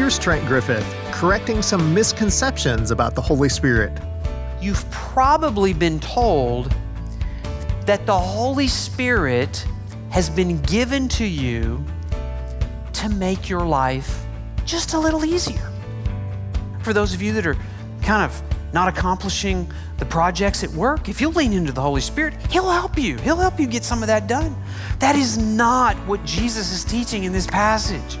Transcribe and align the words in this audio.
Here's 0.00 0.18
Trent 0.18 0.46
Griffith 0.46 0.96
correcting 1.12 1.60
some 1.60 1.92
misconceptions 1.92 2.90
about 2.90 3.14
the 3.14 3.20
Holy 3.20 3.50
Spirit. 3.50 3.92
You've 4.58 4.90
probably 4.90 5.74
been 5.74 6.00
told 6.00 6.74
that 7.84 8.06
the 8.06 8.18
Holy 8.18 8.66
Spirit 8.66 9.62
has 10.08 10.30
been 10.30 10.58
given 10.62 11.06
to 11.08 11.26
you 11.26 11.84
to 12.94 13.10
make 13.10 13.50
your 13.50 13.60
life 13.60 14.24
just 14.64 14.94
a 14.94 14.98
little 14.98 15.22
easier. 15.22 15.70
For 16.82 16.94
those 16.94 17.12
of 17.12 17.20
you 17.20 17.34
that 17.34 17.46
are 17.46 17.58
kind 18.00 18.24
of 18.24 18.42
not 18.72 18.88
accomplishing 18.88 19.70
the 19.98 20.06
projects 20.06 20.64
at 20.64 20.70
work, 20.70 21.10
if 21.10 21.20
you'll 21.20 21.32
lean 21.32 21.52
into 21.52 21.72
the 21.72 21.82
Holy 21.82 22.00
Spirit, 22.00 22.32
He'll 22.50 22.70
help 22.70 22.98
you. 22.98 23.18
He'll 23.18 23.36
help 23.36 23.60
you 23.60 23.66
get 23.66 23.84
some 23.84 24.02
of 24.02 24.06
that 24.06 24.26
done. 24.26 24.56
That 24.98 25.14
is 25.14 25.36
not 25.36 25.94
what 26.06 26.24
Jesus 26.24 26.72
is 26.72 26.84
teaching 26.84 27.24
in 27.24 27.34
this 27.34 27.46
passage. 27.46 28.18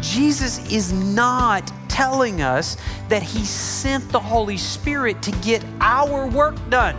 Jesus 0.00 0.70
is 0.70 0.92
not 0.92 1.72
telling 1.88 2.40
us 2.40 2.76
that 3.08 3.22
He 3.22 3.44
sent 3.44 4.08
the 4.10 4.20
Holy 4.20 4.56
Spirit 4.56 5.20
to 5.22 5.32
get 5.42 5.64
our 5.80 6.28
work 6.28 6.54
done. 6.70 6.96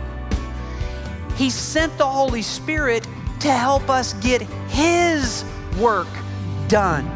He 1.36 1.48
sent 1.48 1.96
the 1.96 2.06
Holy 2.06 2.42
Spirit 2.42 3.08
to 3.40 3.50
help 3.50 3.88
us 3.88 4.12
get 4.14 4.42
His 4.68 5.44
work 5.78 6.08
done. 6.68 7.06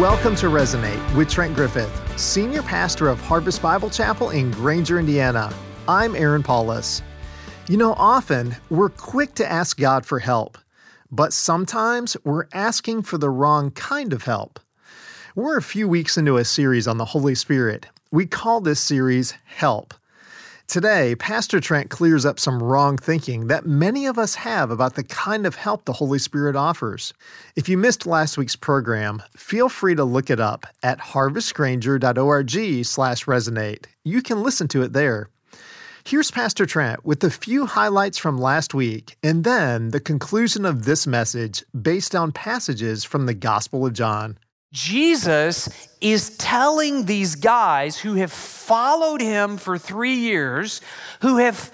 Welcome 0.00 0.34
to 0.36 0.46
Resonate 0.46 1.14
with 1.14 1.28
Trent 1.28 1.54
Griffith, 1.54 2.18
Senior 2.18 2.62
Pastor 2.62 3.08
of 3.08 3.20
Harvest 3.20 3.60
Bible 3.60 3.90
Chapel 3.90 4.30
in 4.30 4.50
Granger, 4.52 4.98
Indiana. 4.98 5.52
I'm 5.86 6.16
Aaron 6.16 6.42
Paulus. 6.42 7.02
You 7.68 7.76
know, 7.76 7.92
often 7.98 8.56
we're 8.70 8.88
quick 8.88 9.34
to 9.34 9.50
ask 9.50 9.78
God 9.78 10.06
for 10.06 10.18
help, 10.18 10.56
but 11.14 11.32
sometimes 11.32 12.16
we're 12.24 12.48
asking 12.52 13.02
for 13.02 13.16
the 13.18 13.30
wrong 13.30 13.70
kind 13.70 14.12
of 14.12 14.24
help. 14.24 14.58
We're 15.36 15.56
a 15.56 15.62
few 15.62 15.88
weeks 15.88 16.18
into 16.18 16.38
a 16.38 16.44
series 16.44 16.88
on 16.88 16.98
the 16.98 17.04
Holy 17.04 17.36
Spirit. 17.36 17.86
We 18.10 18.26
call 18.26 18.60
this 18.60 18.80
series 18.80 19.34
Help. 19.44 19.94
Today, 20.66 21.14
Pastor 21.14 21.60
Trent 21.60 21.88
clears 21.88 22.26
up 22.26 22.40
some 22.40 22.60
wrong 22.60 22.96
thinking 22.96 23.46
that 23.46 23.64
many 23.64 24.06
of 24.06 24.18
us 24.18 24.34
have 24.34 24.72
about 24.72 24.96
the 24.96 25.04
kind 25.04 25.46
of 25.46 25.54
help 25.54 25.84
the 25.84 25.92
Holy 25.92 26.18
Spirit 26.18 26.56
offers. 26.56 27.14
If 27.54 27.68
you 27.68 27.78
missed 27.78 28.06
last 28.06 28.36
week's 28.36 28.56
program, 28.56 29.22
feel 29.36 29.68
free 29.68 29.94
to 29.94 30.02
look 30.02 30.30
it 30.30 30.40
up 30.40 30.66
at 30.82 30.98
harvestgranger.org/resonate. 30.98 33.84
You 34.02 34.22
can 34.22 34.42
listen 34.42 34.66
to 34.68 34.82
it 34.82 34.92
there. 34.92 35.28
Here's 36.06 36.30
Pastor 36.30 36.66
Trent 36.66 37.02
with 37.02 37.24
a 37.24 37.30
few 37.30 37.64
highlights 37.64 38.18
from 38.18 38.36
last 38.36 38.74
week 38.74 39.16
and 39.22 39.42
then 39.42 39.88
the 39.88 40.00
conclusion 40.00 40.66
of 40.66 40.84
this 40.84 41.06
message 41.06 41.64
based 41.72 42.14
on 42.14 42.30
passages 42.30 43.04
from 43.04 43.24
the 43.24 43.32
Gospel 43.32 43.86
of 43.86 43.94
John. 43.94 44.36
Jesus 44.70 45.66
is 46.02 46.36
telling 46.36 47.06
these 47.06 47.36
guys 47.36 47.96
who 47.96 48.16
have 48.16 48.30
followed 48.30 49.22
him 49.22 49.56
for 49.56 49.78
three 49.78 50.16
years, 50.16 50.82
who 51.22 51.38
have 51.38 51.72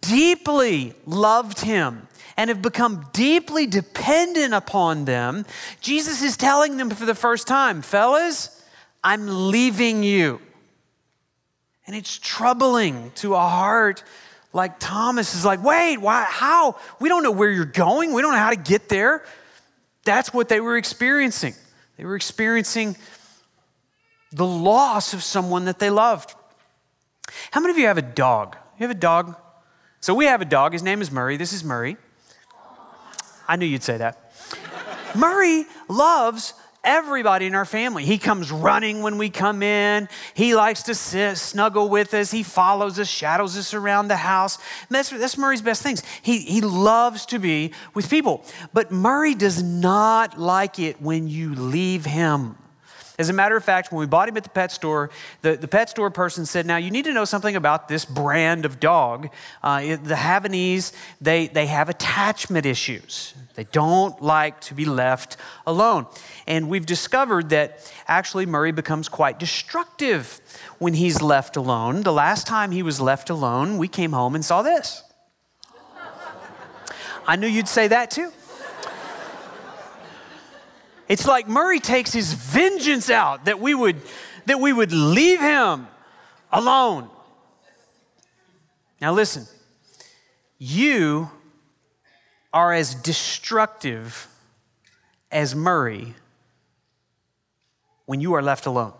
deeply 0.00 0.94
loved 1.04 1.58
him 1.62 2.06
and 2.36 2.50
have 2.50 2.62
become 2.62 3.04
deeply 3.12 3.66
dependent 3.66 4.54
upon 4.54 5.04
them, 5.04 5.44
Jesus 5.80 6.22
is 6.22 6.36
telling 6.36 6.76
them 6.76 6.90
for 6.90 7.06
the 7.06 7.14
first 7.16 7.48
time, 7.48 7.82
fellas, 7.82 8.64
I'm 9.02 9.50
leaving 9.50 10.04
you. 10.04 10.40
And 11.86 11.94
it's 11.94 12.18
troubling 12.18 13.12
to 13.16 13.34
a 13.34 13.40
heart 13.40 14.02
like 14.52 14.78
Thomas 14.78 15.34
is 15.34 15.44
like, 15.44 15.62
wait, 15.62 15.98
why, 15.98 16.24
how? 16.28 16.76
We 17.00 17.08
don't 17.08 17.22
know 17.22 17.32
where 17.32 17.50
you're 17.50 17.64
going. 17.64 18.12
We 18.12 18.22
don't 18.22 18.32
know 18.32 18.38
how 18.38 18.50
to 18.50 18.56
get 18.56 18.88
there. 18.88 19.24
That's 20.04 20.32
what 20.32 20.48
they 20.48 20.60
were 20.60 20.76
experiencing. 20.76 21.54
They 21.98 22.04
were 22.04 22.16
experiencing 22.16 22.96
the 24.32 24.46
loss 24.46 25.12
of 25.12 25.22
someone 25.22 25.64
that 25.66 25.78
they 25.78 25.90
loved. 25.90 26.34
How 27.50 27.60
many 27.60 27.72
of 27.72 27.78
you 27.78 27.86
have 27.86 27.98
a 27.98 28.02
dog? 28.02 28.56
You 28.78 28.86
have 28.86 28.96
a 28.96 29.00
dog? 29.00 29.36
So 30.00 30.14
we 30.14 30.26
have 30.26 30.40
a 30.40 30.44
dog. 30.46 30.72
His 30.72 30.82
name 30.82 31.00
is 31.00 31.10
Murray. 31.10 31.36
This 31.36 31.52
is 31.52 31.64
Murray. 31.64 31.96
I 33.48 33.56
knew 33.56 33.66
you'd 33.66 33.82
say 33.82 33.98
that. 33.98 34.32
Murray 35.16 35.64
loves 35.88 36.54
everybody 36.84 37.46
in 37.46 37.54
our 37.54 37.64
family. 37.64 38.04
He 38.04 38.18
comes 38.18 38.50
running 38.50 39.02
when 39.02 39.18
we 39.18 39.30
come 39.30 39.62
in. 39.62 40.08
He 40.34 40.54
likes 40.54 40.82
to 40.84 40.94
sit, 40.94 41.38
snuggle 41.38 41.88
with 41.88 42.14
us. 42.14 42.30
He 42.30 42.42
follows 42.42 42.98
us, 42.98 43.08
shadows 43.08 43.56
us 43.56 43.74
around 43.74 44.08
the 44.08 44.16
house. 44.16 44.58
That's, 44.90 45.10
that's 45.10 45.38
Murray's 45.38 45.62
best 45.62 45.82
things. 45.82 46.02
He, 46.22 46.38
he 46.38 46.60
loves 46.60 47.26
to 47.26 47.38
be 47.38 47.72
with 47.94 48.08
people. 48.10 48.44
But 48.72 48.90
Murray 48.90 49.34
does 49.34 49.62
not 49.62 50.38
like 50.38 50.78
it 50.78 51.00
when 51.00 51.28
you 51.28 51.54
leave 51.54 52.04
him. 52.04 52.56
As 53.16 53.28
a 53.28 53.32
matter 53.32 53.56
of 53.56 53.64
fact, 53.64 53.92
when 53.92 54.00
we 54.00 54.06
bought 54.06 54.28
him 54.28 54.36
at 54.36 54.42
the 54.42 54.50
pet 54.50 54.72
store, 54.72 55.08
the, 55.42 55.56
the 55.56 55.68
pet 55.68 55.88
store 55.88 56.10
person 56.10 56.46
said, 56.46 56.66
Now, 56.66 56.78
you 56.78 56.90
need 56.90 57.04
to 57.04 57.12
know 57.12 57.24
something 57.24 57.54
about 57.54 57.86
this 57.86 58.04
brand 58.04 58.64
of 58.64 58.80
dog. 58.80 59.28
Uh, 59.62 59.80
the 59.80 60.16
Havanese, 60.16 60.92
they, 61.20 61.46
they 61.46 61.66
have 61.66 61.88
attachment 61.88 62.66
issues. 62.66 63.34
They 63.54 63.64
don't 63.64 64.20
like 64.20 64.60
to 64.62 64.74
be 64.74 64.84
left 64.84 65.36
alone. 65.64 66.06
And 66.48 66.68
we've 66.68 66.86
discovered 66.86 67.50
that 67.50 67.92
actually 68.08 68.46
Murray 68.46 68.72
becomes 68.72 69.08
quite 69.08 69.38
destructive 69.38 70.40
when 70.78 70.94
he's 70.94 71.22
left 71.22 71.56
alone. 71.56 72.02
The 72.02 72.12
last 72.12 72.48
time 72.48 72.72
he 72.72 72.82
was 72.82 73.00
left 73.00 73.30
alone, 73.30 73.78
we 73.78 73.86
came 73.86 74.10
home 74.10 74.34
and 74.34 74.44
saw 74.44 74.62
this. 74.62 75.04
I 77.26 77.36
knew 77.36 77.46
you'd 77.46 77.68
say 77.68 77.88
that 77.88 78.10
too. 78.10 78.32
It's 81.08 81.26
like 81.26 81.48
Murray 81.48 81.80
takes 81.80 82.12
his 82.12 82.32
vengeance 82.32 83.10
out 83.10 83.44
that 83.44 83.60
we 83.60 83.74
would 83.74 83.96
that 84.46 84.60
we 84.60 84.72
would 84.72 84.92
leave 84.92 85.40
him 85.40 85.86
alone. 86.52 87.08
Now 89.00 89.12
listen. 89.12 89.46
You 90.58 91.30
are 92.52 92.72
as 92.72 92.94
destructive 92.94 94.28
as 95.30 95.54
Murray 95.54 96.14
when 98.06 98.20
you 98.20 98.34
are 98.34 98.42
left 98.42 98.66
alone. 98.66 98.92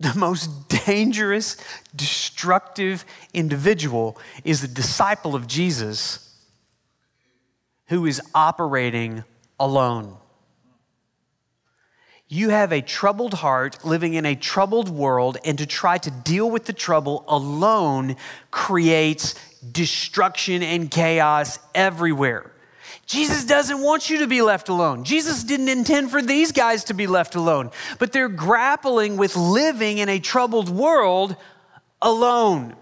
The 0.00 0.14
most 0.14 0.68
dangerous, 0.68 1.56
destructive 1.94 3.04
individual 3.32 4.18
is 4.44 4.62
the 4.62 4.68
disciple 4.68 5.34
of 5.34 5.46
Jesus 5.46 6.25
who 7.86 8.06
is 8.06 8.20
operating 8.34 9.24
alone. 9.58 10.16
You 12.28 12.48
have 12.48 12.72
a 12.72 12.80
troubled 12.80 13.34
heart 13.34 13.84
living 13.84 14.14
in 14.14 14.26
a 14.26 14.34
troubled 14.34 14.88
world, 14.88 15.38
and 15.44 15.58
to 15.58 15.66
try 15.66 15.98
to 15.98 16.10
deal 16.10 16.50
with 16.50 16.64
the 16.64 16.72
trouble 16.72 17.24
alone 17.28 18.16
creates 18.50 19.34
destruction 19.70 20.62
and 20.62 20.90
chaos 20.90 21.60
everywhere. 21.74 22.52
Jesus 23.06 23.44
doesn't 23.44 23.80
want 23.80 24.10
you 24.10 24.18
to 24.18 24.26
be 24.26 24.42
left 24.42 24.68
alone. 24.68 25.04
Jesus 25.04 25.44
didn't 25.44 25.68
intend 25.68 26.10
for 26.10 26.20
these 26.20 26.50
guys 26.50 26.82
to 26.84 26.94
be 26.94 27.06
left 27.06 27.36
alone, 27.36 27.70
but 28.00 28.12
they're 28.12 28.28
grappling 28.28 29.16
with 29.16 29.36
living 29.36 29.98
in 29.98 30.08
a 30.08 30.18
troubled 30.18 30.68
world 30.68 31.36
alone. 32.02 32.74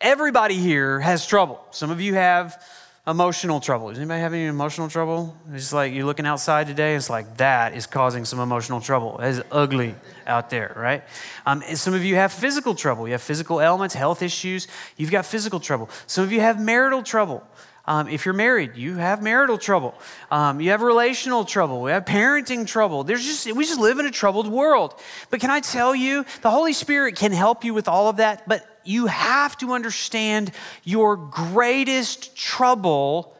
Everybody 0.00 0.56
here 0.56 0.98
has 0.98 1.24
trouble. 1.24 1.64
Some 1.70 1.92
of 1.92 2.00
you 2.00 2.14
have 2.14 2.60
emotional 3.06 3.60
trouble. 3.60 3.88
Does 3.90 3.98
anybody 3.98 4.20
have 4.20 4.32
any 4.32 4.46
emotional 4.46 4.88
trouble? 4.88 5.36
It's 5.52 5.72
like 5.72 5.92
you're 5.92 6.06
looking 6.06 6.26
outside 6.26 6.66
today, 6.66 6.94
it's 6.94 7.10
like 7.10 7.36
that 7.36 7.74
is 7.74 7.86
causing 7.86 8.24
some 8.24 8.40
emotional 8.40 8.80
trouble. 8.80 9.18
It's 9.20 9.40
ugly 9.50 9.94
out 10.26 10.48
there, 10.48 10.72
right? 10.76 11.02
Um, 11.44 11.62
some 11.74 11.92
of 11.92 12.02
you 12.04 12.14
have 12.14 12.32
physical 12.32 12.74
trouble. 12.74 13.06
You 13.06 13.12
have 13.12 13.22
physical 13.22 13.60
ailments, 13.60 13.94
health 13.94 14.22
issues. 14.22 14.68
You've 14.96 15.10
got 15.10 15.26
physical 15.26 15.60
trouble. 15.60 15.90
Some 16.06 16.24
of 16.24 16.32
you 16.32 16.40
have 16.40 16.58
marital 16.58 17.02
trouble. 17.02 17.46
Um, 17.86 18.08
if 18.08 18.24
you're 18.24 18.32
married, 18.32 18.76
you 18.76 18.94
have 18.96 19.22
marital 19.22 19.58
trouble. 19.58 19.94
Um, 20.30 20.58
you 20.58 20.70
have 20.70 20.80
relational 20.80 21.44
trouble. 21.44 21.82
We 21.82 21.90
have 21.90 22.06
parenting 22.06 22.66
trouble. 22.66 23.04
There's 23.04 23.22
just 23.22 23.52
we 23.54 23.66
just 23.66 23.78
live 23.78 23.98
in 23.98 24.06
a 24.06 24.10
troubled 24.10 24.48
world. 24.48 24.98
But 25.28 25.40
can 25.40 25.50
I 25.50 25.60
tell 25.60 25.94
you, 25.94 26.24
the 26.40 26.50
Holy 26.50 26.72
Spirit 26.72 27.16
can 27.16 27.32
help 27.32 27.62
you 27.62 27.74
with 27.74 27.86
all 27.86 28.08
of 28.08 28.16
that. 28.16 28.48
But 28.48 28.66
you 28.84 29.06
have 29.06 29.56
to 29.58 29.72
understand 29.72 30.52
your 30.82 31.16
greatest 31.16 32.36
trouble 32.36 33.36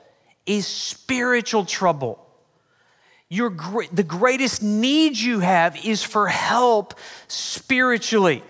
is 0.47 0.67
spiritual 0.67 1.65
trouble. 1.65 2.21
Your 3.29 3.51
the 3.93 4.05
greatest 4.05 4.63
need 4.63 5.17
you 5.17 5.41
have 5.41 5.85
is 5.85 6.03
for 6.03 6.29
help 6.29 6.95
spiritually. 7.27 8.43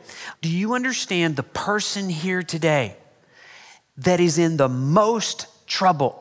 Do 0.42 0.50
you 0.50 0.74
understand 0.74 1.36
the 1.36 1.42
person 1.42 2.08
here 2.08 2.42
today 2.42 2.96
that 3.96 4.20
is 4.20 4.38
in 4.38 4.56
the 4.56 4.68
most 4.68 5.46
trouble 5.66 6.20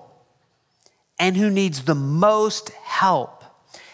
and 1.19 1.35
who 1.35 1.49
needs 1.49 1.83
the 1.83 1.95
most 1.95 2.69
help 2.69 3.43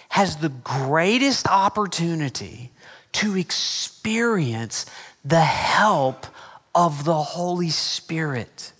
has 0.09 0.37
the 0.37 0.49
greatest 0.49 1.47
opportunity 1.47 2.71
to 3.11 3.37
experience 3.37 4.85
the 5.23 5.41
help 5.41 6.25
of 6.73 7.03
the 7.03 7.21
Holy 7.21 7.69
Spirit. 7.69 8.73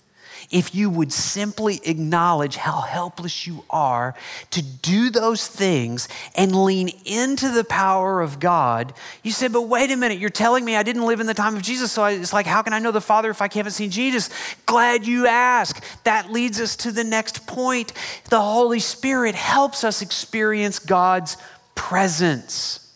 if 0.50 0.74
you 0.74 0.90
would 0.90 1.12
simply 1.12 1.80
acknowledge 1.84 2.56
how 2.56 2.80
helpless 2.80 3.46
you 3.46 3.64
are 3.70 4.14
to 4.50 4.62
do 4.62 5.10
those 5.10 5.46
things 5.46 6.08
and 6.34 6.64
lean 6.64 6.90
into 7.04 7.48
the 7.50 7.64
power 7.64 8.20
of 8.20 8.40
God. 8.40 8.92
You 9.22 9.30
said, 9.30 9.52
but 9.52 9.62
wait 9.62 9.90
a 9.90 9.96
minute, 9.96 10.18
you're 10.18 10.30
telling 10.30 10.64
me 10.64 10.74
I 10.74 10.82
didn't 10.82 11.06
live 11.06 11.20
in 11.20 11.26
the 11.26 11.34
time 11.34 11.56
of 11.56 11.62
Jesus, 11.62 11.92
so 11.92 12.04
it's 12.06 12.32
like, 12.32 12.46
how 12.46 12.62
can 12.62 12.72
I 12.72 12.80
know 12.80 12.90
the 12.90 13.00
Father 13.00 13.30
if 13.30 13.40
I 13.40 13.48
haven't 13.52 13.72
seen 13.72 13.90
Jesus? 13.90 14.30
Glad 14.66 15.06
you 15.06 15.26
ask. 15.26 15.82
That 16.04 16.32
leads 16.32 16.60
us 16.60 16.76
to 16.76 16.90
the 16.90 17.04
next 17.04 17.46
point. 17.46 17.92
The 18.28 18.40
Holy 18.40 18.80
Spirit 18.80 19.34
helps 19.34 19.84
us 19.84 20.02
experience 20.02 20.78
God's 20.78 21.36
presence. 21.74 22.92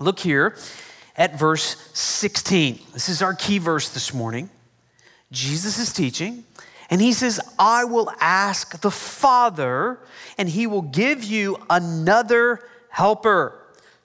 Look 0.00 0.18
here 0.18 0.56
at 1.18 1.36
verse 1.36 1.76
16. 1.92 2.78
This 2.94 3.08
is 3.08 3.20
our 3.20 3.34
key 3.34 3.58
verse 3.58 3.88
this 3.90 4.14
morning. 4.14 4.48
Jesus 5.32 5.78
is 5.78 5.92
teaching, 5.92 6.44
and 6.88 7.00
he 7.02 7.12
says, 7.12 7.40
I 7.58 7.84
will 7.84 8.10
ask 8.20 8.80
the 8.80 8.90
Father, 8.90 9.98
and 10.38 10.48
he 10.48 10.66
will 10.66 10.82
give 10.82 11.24
you 11.24 11.58
another 11.68 12.60
helper 12.88 13.60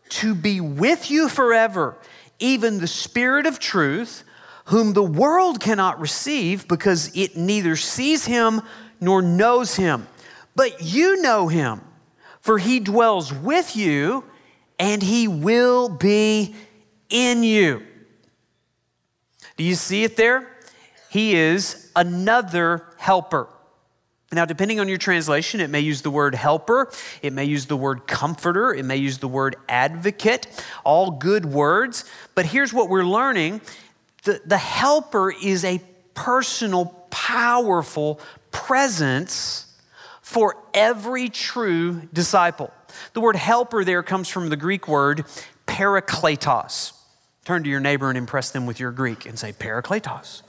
to 0.10 0.36
be 0.36 0.60
with 0.60 1.10
you 1.10 1.30
forever, 1.30 1.96
even 2.40 2.80
the 2.80 2.88
Spirit 2.88 3.46
of 3.46 3.60
truth, 3.60 4.24
whom 4.66 4.94
the 4.94 5.04
world 5.04 5.60
cannot 5.60 6.00
receive 6.00 6.68
because 6.68 7.16
it 7.16 7.38
neither 7.38 7.76
sees 7.76 8.26
him 8.26 8.62
nor 9.00 9.22
knows 9.22 9.76
him. 9.76 10.08
But 10.56 10.82
you 10.82 11.22
know 11.22 11.48
him, 11.48 11.82
for 12.42 12.58
he 12.58 12.80
dwells 12.80 13.34
with 13.34 13.76
you 13.76 14.24
and 14.80 15.02
he 15.02 15.28
will 15.28 15.90
be 15.90 16.56
in 17.14 17.44
you. 17.44 17.84
Do 19.56 19.64
you 19.64 19.76
see 19.76 20.04
it 20.04 20.18
there? 20.18 20.50
He 21.10 21.36
is 21.36 21.92
another 21.96 22.88
helper. 22.98 23.48
Now, 24.32 24.46
depending 24.46 24.80
on 24.80 24.90
your 24.90 24.98
translation, 24.98 25.62
it 25.62 25.70
may 25.70 25.80
use 25.80 26.02
the 26.02 26.10
word 26.10 26.34
helper, 26.34 26.92
it 27.22 27.34
may 27.34 27.46
use 27.46 27.68
the 27.68 27.78
word 27.78 28.08
comforter, 28.08 28.74
it 28.74 28.84
may 28.84 28.98
use 28.98 29.20
the 29.20 29.28
word 29.28 29.56
advocate, 29.70 30.48
all 30.84 31.12
good 31.12 31.46
words. 31.46 32.04
But 32.34 32.48
here's 32.48 32.74
what 32.74 32.90
we're 32.90 33.06
learning 33.06 33.62
the, 34.24 34.42
the 34.44 34.58
helper 34.58 35.32
is 35.32 35.64
a 35.64 35.80
personal, 36.16 36.86
powerful 37.12 38.20
presence 38.52 39.68
for 40.24 40.56
every 40.74 41.30
true 41.30 42.02
disciple. 42.12 42.74
The 43.14 43.22
word 43.22 43.36
helper 43.36 43.84
there 43.84 44.02
comes 44.02 44.30
from 44.30 44.50
the 44.50 44.56
Greek 44.58 44.88
word 44.88 45.26
parakletos. 45.68 46.94
Turn 47.46 47.64
to 47.64 47.70
your 47.70 47.80
neighbor 47.80 48.10
and 48.10 48.18
impress 48.18 48.52
them 48.52 48.66
with 48.66 48.80
your 48.80 48.92
Greek 48.92 49.26
and 49.26 49.38
say, 49.38 49.52
parakletos. 49.52 50.44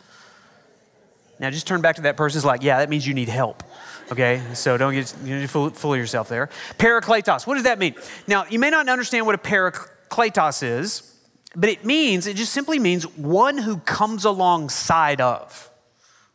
Now 1.41 1.51
just 1.51 1.67
turn 1.67 1.81
back 1.81 1.97
to 1.97 2.03
that 2.03 2.17
person. 2.17 2.39
It's 2.39 2.45
like, 2.45 2.63
yeah, 2.63 2.79
that 2.79 2.89
means 2.89 3.07
you 3.07 3.15
need 3.15 3.29
help. 3.29 3.65
Okay, 4.13 4.41
so 4.55 4.77
don't 4.77 4.95
get 4.95 5.13
you 5.25 5.41
know, 5.41 5.47
fool, 5.47 5.71
fool 5.71 5.97
yourself 5.97 6.29
there. 6.29 6.49
Parakletos. 6.79 7.47
What 7.47 7.55
does 7.55 7.65
that 7.65 7.79
mean? 7.79 7.95
Now 8.27 8.45
you 8.49 8.59
may 8.59 8.71
not 8.71 8.89
understand 8.89 9.27
what 9.27 9.35
a 9.35 9.39
parakletos 9.39 10.63
is, 10.63 11.15
but 11.57 11.69
it 11.69 11.85
means 11.85 12.27
it 12.27 12.37
just 12.37 12.53
simply 12.53 12.79
means 12.79 13.05
one 13.17 13.59
who 13.59 13.79
comes 13.79 14.25
alongside 14.25 15.21
of, 15.21 15.71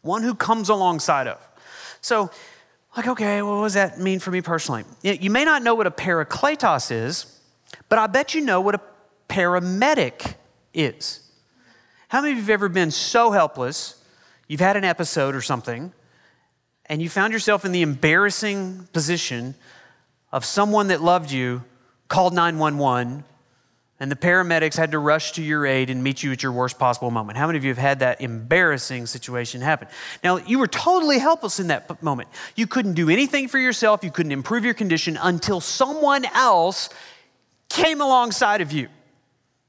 one 0.02 0.24
who 0.24 0.36
comes 0.36 0.70
alongside 0.70 1.28
of. 1.28 1.46
So, 2.02 2.32
like, 2.98 3.08
okay, 3.08 3.42
well, 3.42 3.58
what 3.58 3.66
does 3.66 3.74
that 3.76 4.00
mean 4.00 4.20
for 4.20 4.32
me 4.32 4.42
personally? 4.42 4.84
You 5.04 5.30
may 5.30 5.46
not 5.46 5.62
know 5.62 5.76
what 5.76 5.88
a 5.88 5.92
parakletos 5.92 6.92
is, 6.92 7.40
but 7.88 8.00
I 8.00 8.08
bet 8.08 8.34
you 8.34 8.42
know 8.42 8.62
what 8.62 8.76
a 8.76 8.82
paramedic 9.30 10.36
is. 10.74 11.21
How 12.10 12.21
many 12.21 12.33
of 12.33 12.38
you 12.38 12.44
have 12.44 12.50
ever 12.50 12.69
been 12.69 12.92
so 12.92 13.31
helpless? 13.31 14.04
You've 14.48 14.60
had 14.60 14.77
an 14.77 14.83
episode 14.83 15.36
or 15.36 15.42
something, 15.42 15.94
and 16.88 17.01
you 17.01 17.10
found 17.10 17.33
yourself 17.33 17.66
in 17.66 17.71
the 17.71 17.81
embarrassing 17.81 18.88
position 18.94 19.56
of 20.31 20.44
someone 20.44 20.88
that 20.88 21.01
loved 21.01 21.31
you 21.31 21.63
called 22.07 22.33
911 22.33 23.24
and 24.00 24.10
the 24.10 24.16
paramedics 24.16 24.77
had 24.77 24.92
to 24.92 25.00
rush 25.00 25.33
to 25.33 25.44
your 25.44 25.66
aid 25.66 25.89
and 25.89 26.01
meet 26.01 26.24
you 26.24 26.31
at 26.31 26.42
your 26.42 26.54
worst 26.54 26.80
possible 26.80 27.12
moment. 27.12 27.38
How 27.38 27.48
many 27.48 27.57
of 27.57 27.65
you 27.65 27.69
have 27.69 27.77
had 27.77 28.00
that 28.00 28.22
embarrassing 28.22 29.06
situation 29.07 29.60
happen? 29.60 29.89
Now, 30.24 30.38
you 30.38 30.57
were 30.57 30.68
totally 30.68 31.19
helpless 31.19 31.60
in 31.60 31.68
that 31.68 32.01
moment. 32.01 32.30
You 32.56 32.65
couldn't 32.65 32.94
do 32.94 33.10
anything 33.10 33.50
for 33.50 33.60
yourself, 33.60 34.04
you 34.04 34.12
couldn't 34.12 34.31
improve 34.31 34.63
your 34.63 34.74
condition 34.74 35.18
until 35.22 35.60
someone 35.60 36.24
else 36.25 36.89
came 37.68 38.00
alongside 38.00 38.62
of 38.62 38.72
you 38.72 38.88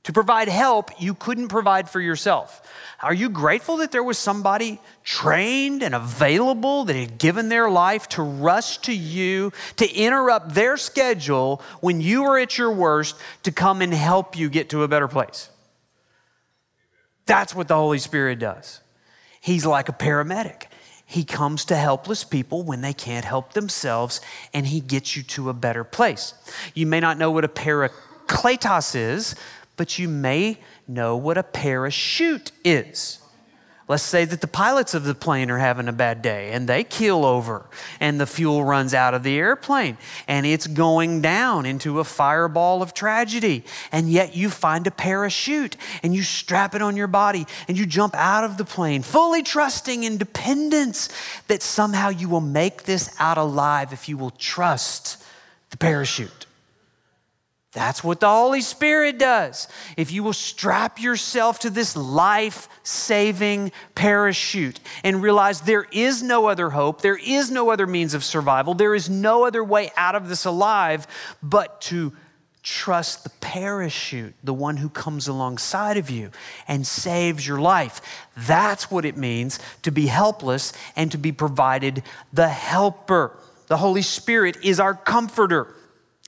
to 0.04 0.12
provide 0.12 0.48
help 0.48 0.90
you 1.00 1.14
couldn't 1.14 1.48
provide 1.48 1.88
for 1.88 2.00
yourself. 2.00 2.66
Are 3.02 3.12
you 3.12 3.28
grateful 3.28 3.78
that 3.78 3.92
there 3.92 4.02
was 4.02 4.18
somebody 4.18 4.80
trained 5.04 5.82
and 5.82 5.94
available 5.94 6.84
that 6.84 6.96
had 6.96 7.18
given 7.18 7.48
their 7.48 7.70
life 7.70 8.08
to 8.10 8.22
rush 8.22 8.78
to 8.78 8.94
you, 8.94 9.52
to 9.76 9.90
interrupt 9.94 10.54
their 10.54 10.76
schedule 10.76 11.62
when 11.80 12.00
you 12.00 12.22
were 12.22 12.38
at 12.38 12.56
your 12.56 12.72
worst, 12.72 13.16
to 13.42 13.52
come 13.52 13.82
and 13.82 13.92
help 13.92 14.36
you 14.36 14.48
get 14.48 14.70
to 14.70 14.82
a 14.82 14.88
better 14.88 15.08
place? 15.08 15.50
That's 17.26 17.54
what 17.54 17.68
the 17.68 17.76
Holy 17.76 17.98
Spirit 17.98 18.38
does. 18.38 18.80
He's 19.40 19.64
like 19.64 19.88
a 19.88 19.92
paramedic. 19.92 20.64
He 21.04 21.24
comes 21.24 21.64
to 21.66 21.76
helpless 21.76 22.24
people 22.24 22.62
when 22.62 22.82
they 22.82 22.92
can't 22.92 23.24
help 23.24 23.52
themselves, 23.52 24.20
and 24.54 24.66
he 24.66 24.80
gets 24.80 25.16
you 25.16 25.22
to 25.24 25.48
a 25.50 25.54
better 25.54 25.84
place. 25.84 26.34
You 26.74 26.86
may 26.86 27.00
not 27.00 27.18
know 27.18 27.30
what 27.30 27.44
a 27.44 27.48
parakletos 27.48 28.94
is, 28.94 29.34
but 29.80 29.98
you 29.98 30.10
may 30.10 30.58
know 30.86 31.16
what 31.16 31.38
a 31.38 31.42
parachute 31.42 32.52
is. 32.66 33.18
Let's 33.88 34.02
say 34.02 34.26
that 34.26 34.42
the 34.42 34.46
pilots 34.46 34.92
of 34.92 35.04
the 35.04 35.14
plane 35.14 35.50
are 35.50 35.56
having 35.56 35.88
a 35.88 35.92
bad 35.92 36.20
day 36.20 36.52
and 36.52 36.68
they 36.68 36.84
keel 36.84 37.24
over 37.24 37.64
and 37.98 38.20
the 38.20 38.26
fuel 38.26 38.62
runs 38.62 38.92
out 38.92 39.14
of 39.14 39.22
the 39.22 39.38
airplane 39.38 39.96
and 40.28 40.44
it's 40.44 40.66
going 40.66 41.22
down 41.22 41.64
into 41.64 41.98
a 41.98 42.04
fireball 42.04 42.82
of 42.82 42.92
tragedy. 42.92 43.64
And 43.90 44.10
yet 44.10 44.36
you 44.36 44.50
find 44.50 44.86
a 44.86 44.90
parachute 44.90 45.78
and 46.02 46.14
you 46.14 46.24
strap 46.24 46.74
it 46.74 46.82
on 46.82 46.94
your 46.94 47.08
body 47.08 47.46
and 47.66 47.78
you 47.78 47.86
jump 47.86 48.14
out 48.14 48.44
of 48.44 48.58
the 48.58 48.66
plane, 48.66 49.00
fully 49.00 49.42
trusting 49.42 50.04
in 50.04 50.18
dependence 50.18 51.08
that 51.48 51.62
somehow 51.62 52.10
you 52.10 52.28
will 52.28 52.42
make 52.42 52.82
this 52.82 53.16
out 53.18 53.38
alive 53.38 53.94
if 53.94 54.10
you 54.10 54.18
will 54.18 54.32
trust 54.32 55.24
the 55.70 55.78
parachute. 55.78 56.44
That's 57.72 58.02
what 58.02 58.18
the 58.18 58.28
Holy 58.28 58.62
Spirit 58.62 59.18
does. 59.18 59.68
If 59.96 60.10
you 60.10 60.24
will 60.24 60.32
strap 60.32 61.00
yourself 61.00 61.60
to 61.60 61.70
this 61.70 61.96
life 61.96 62.68
saving 62.82 63.70
parachute 63.94 64.80
and 65.04 65.22
realize 65.22 65.60
there 65.60 65.86
is 65.92 66.20
no 66.20 66.46
other 66.46 66.70
hope, 66.70 67.00
there 67.00 67.18
is 67.18 67.48
no 67.48 67.70
other 67.70 67.86
means 67.86 68.12
of 68.12 68.24
survival, 68.24 68.74
there 68.74 68.94
is 68.94 69.08
no 69.08 69.44
other 69.44 69.62
way 69.62 69.92
out 69.96 70.16
of 70.16 70.28
this 70.28 70.44
alive 70.44 71.06
but 71.44 71.80
to 71.82 72.12
trust 72.64 73.22
the 73.22 73.30
parachute, 73.40 74.34
the 74.42 74.52
one 74.52 74.76
who 74.76 74.88
comes 74.88 75.28
alongside 75.28 75.96
of 75.96 76.10
you 76.10 76.32
and 76.66 76.84
saves 76.84 77.46
your 77.46 77.60
life. 77.60 78.02
That's 78.36 78.90
what 78.90 79.04
it 79.04 79.16
means 79.16 79.60
to 79.82 79.92
be 79.92 80.08
helpless 80.08 80.72
and 80.96 81.12
to 81.12 81.18
be 81.18 81.30
provided 81.30 82.02
the 82.32 82.48
helper. 82.48 83.38
The 83.68 83.76
Holy 83.76 84.02
Spirit 84.02 84.56
is 84.64 84.80
our 84.80 84.94
comforter 84.94 85.72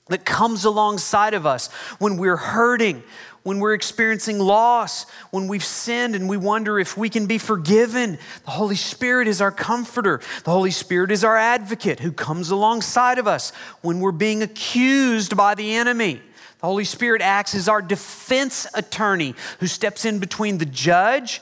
that 0.07 0.25
comes 0.25 0.65
alongside 0.65 1.33
of 1.33 1.45
us 1.45 1.71
when 1.99 2.17
we're 2.17 2.37
hurting, 2.37 3.03
when 3.43 3.59
we're 3.59 3.73
experiencing 3.73 4.39
loss, 4.39 5.05
when 5.31 5.47
we've 5.47 5.63
sinned 5.63 6.15
and 6.15 6.27
we 6.27 6.37
wonder 6.37 6.79
if 6.79 6.97
we 6.97 7.09
can 7.09 7.25
be 7.25 7.37
forgiven. 7.37 8.17
The 8.45 8.51
Holy 8.51 8.75
Spirit 8.75 9.27
is 9.27 9.41
our 9.41 9.51
comforter. 9.51 10.21
The 10.43 10.51
Holy 10.51 10.71
Spirit 10.71 11.11
is 11.11 11.23
our 11.23 11.37
advocate 11.37 11.99
who 11.99 12.11
comes 12.11 12.49
alongside 12.49 13.17
of 13.17 13.27
us 13.27 13.51
when 13.81 13.99
we're 13.99 14.11
being 14.11 14.43
accused 14.43 15.37
by 15.37 15.55
the 15.55 15.75
enemy. 15.75 16.21
The 16.59 16.67
Holy 16.67 16.85
Spirit 16.85 17.21
acts 17.21 17.55
as 17.55 17.67
our 17.67 17.81
defense 17.81 18.67
attorney 18.73 19.35
who 19.59 19.67
steps 19.67 20.05
in 20.05 20.19
between 20.19 20.57
the 20.57 20.65
judge 20.65 21.41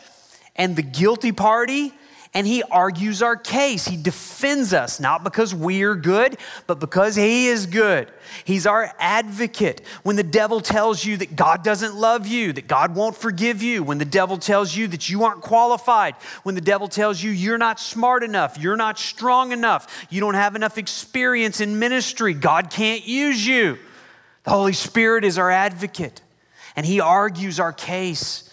and 0.55 0.75
the 0.75 0.81
guilty 0.81 1.31
party 1.31 1.93
and 2.33 2.47
he 2.47 2.63
argues 2.63 3.21
our 3.21 3.35
case. 3.35 3.85
He 3.85 3.97
defends 3.97 4.73
us, 4.73 5.01
not 5.01 5.23
because 5.23 5.53
we 5.53 5.83
are 5.83 5.95
good, 5.95 6.37
but 6.65 6.79
because 6.79 7.15
he 7.15 7.47
is 7.47 7.65
good. 7.65 8.09
He's 8.45 8.65
our 8.65 8.93
advocate. 8.99 9.81
When 10.03 10.15
the 10.15 10.23
devil 10.23 10.61
tells 10.61 11.03
you 11.03 11.17
that 11.17 11.35
God 11.35 11.61
doesn't 11.61 11.93
love 11.93 12.25
you, 12.25 12.53
that 12.53 12.69
God 12.69 12.95
won't 12.95 13.17
forgive 13.17 13.61
you, 13.61 13.83
when 13.83 13.97
the 13.97 14.05
devil 14.05 14.37
tells 14.37 14.73
you 14.73 14.87
that 14.87 15.09
you 15.09 15.25
aren't 15.25 15.41
qualified, 15.41 16.15
when 16.43 16.55
the 16.55 16.61
devil 16.61 16.87
tells 16.87 17.21
you 17.21 17.31
you're 17.31 17.57
not 17.57 17.81
smart 17.81 18.23
enough, 18.23 18.57
you're 18.57 18.77
not 18.77 18.97
strong 18.97 19.51
enough, 19.51 20.05
you 20.09 20.21
don't 20.21 20.35
have 20.35 20.55
enough 20.55 20.77
experience 20.77 21.59
in 21.59 21.79
ministry, 21.79 22.33
God 22.33 22.69
can't 22.69 23.05
use 23.05 23.45
you. 23.45 23.77
The 24.45 24.51
Holy 24.51 24.73
Spirit 24.73 25.25
is 25.25 25.37
our 25.37 25.51
advocate, 25.51 26.21
and 26.77 26.85
he 26.85 27.01
argues 27.01 27.59
our 27.59 27.73
case. 27.73 28.47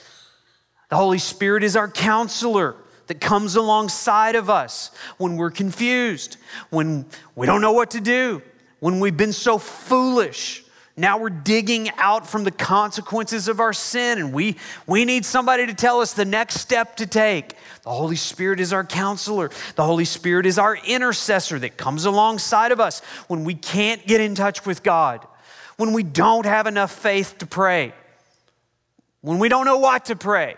The 0.90 0.96
Holy 0.96 1.18
Spirit 1.18 1.62
is 1.62 1.76
our 1.76 1.88
counselor 1.88 2.74
that 3.08 3.20
comes 3.20 3.56
alongside 3.56 4.36
of 4.36 4.48
us 4.48 4.90
when 5.18 5.36
we're 5.36 5.50
confused, 5.50 6.36
when 6.70 7.04
we 7.34 7.46
don't 7.46 7.60
know 7.60 7.72
what 7.72 7.90
to 7.90 8.00
do, 8.00 8.40
when 8.80 9.00
we've 9.00 9.16
been 9.16 9.32
so 9.32 9.58
foolish 9.58 10.64
Now 10.98 11.16
we're 11.16 11.30
digging 11.30 11.90
out 11.96 12.26
from 12.28 12.42
the 12.42 12.50
consequences 12.50 13.46
of 13.46 13.60
our 13.60 13.72
sin, 13.72 14.18
and 14.18 14.32
we, 14.32 14.56
we 14.84 15.04
need 15.04 15.24
somebody 15.24 15.64
to 15.64 15.72
tell 15.72 16.00
us 16.00 16.12
the 16.12 16.24
next 16.24 16.56
step 16.56 16.96
to 16.96 17.06
take. 17.06 17.54
The 17.84 17.90
Holy 17.90 18.16
Spirit 18.16 18.58
is 18.58 18.72
our 18.72 18.82
counselor. 18.82 19.52
The 19.76 19.84
Holy 19.84 20.04
Spirit 20.04 20.44
is 20.44 20.58
our 20.58 20.74
intercessor 20.76 21.56
that 21.60 21.76
comes 21.76 22.04
alongside 22.04 22.72
of 22.72 22.80
us 22.80 22.98
when 23.28 23.44
we 23.44 23.54
can't 23.54 24.04
get 24.08 24.20
in 24.20 24.34
touch 24.34 24.66
with 24.66 24.82
God, 24.82 25.24
when 25.76 25.92
we 25.92 26.02
don't 26.02 26.46
have 26.46 26.66
enough 26.66 26.90
faith 26.90 27.38
to 27.38 27.46
pray, 27.46 27.94
when 29.20 29.38
we 29.38 29.48
don't 29.48 29.66
know 29.66 29.78
what 29.78 30.06
to 30.06 30.16
pray, 30.16 30.56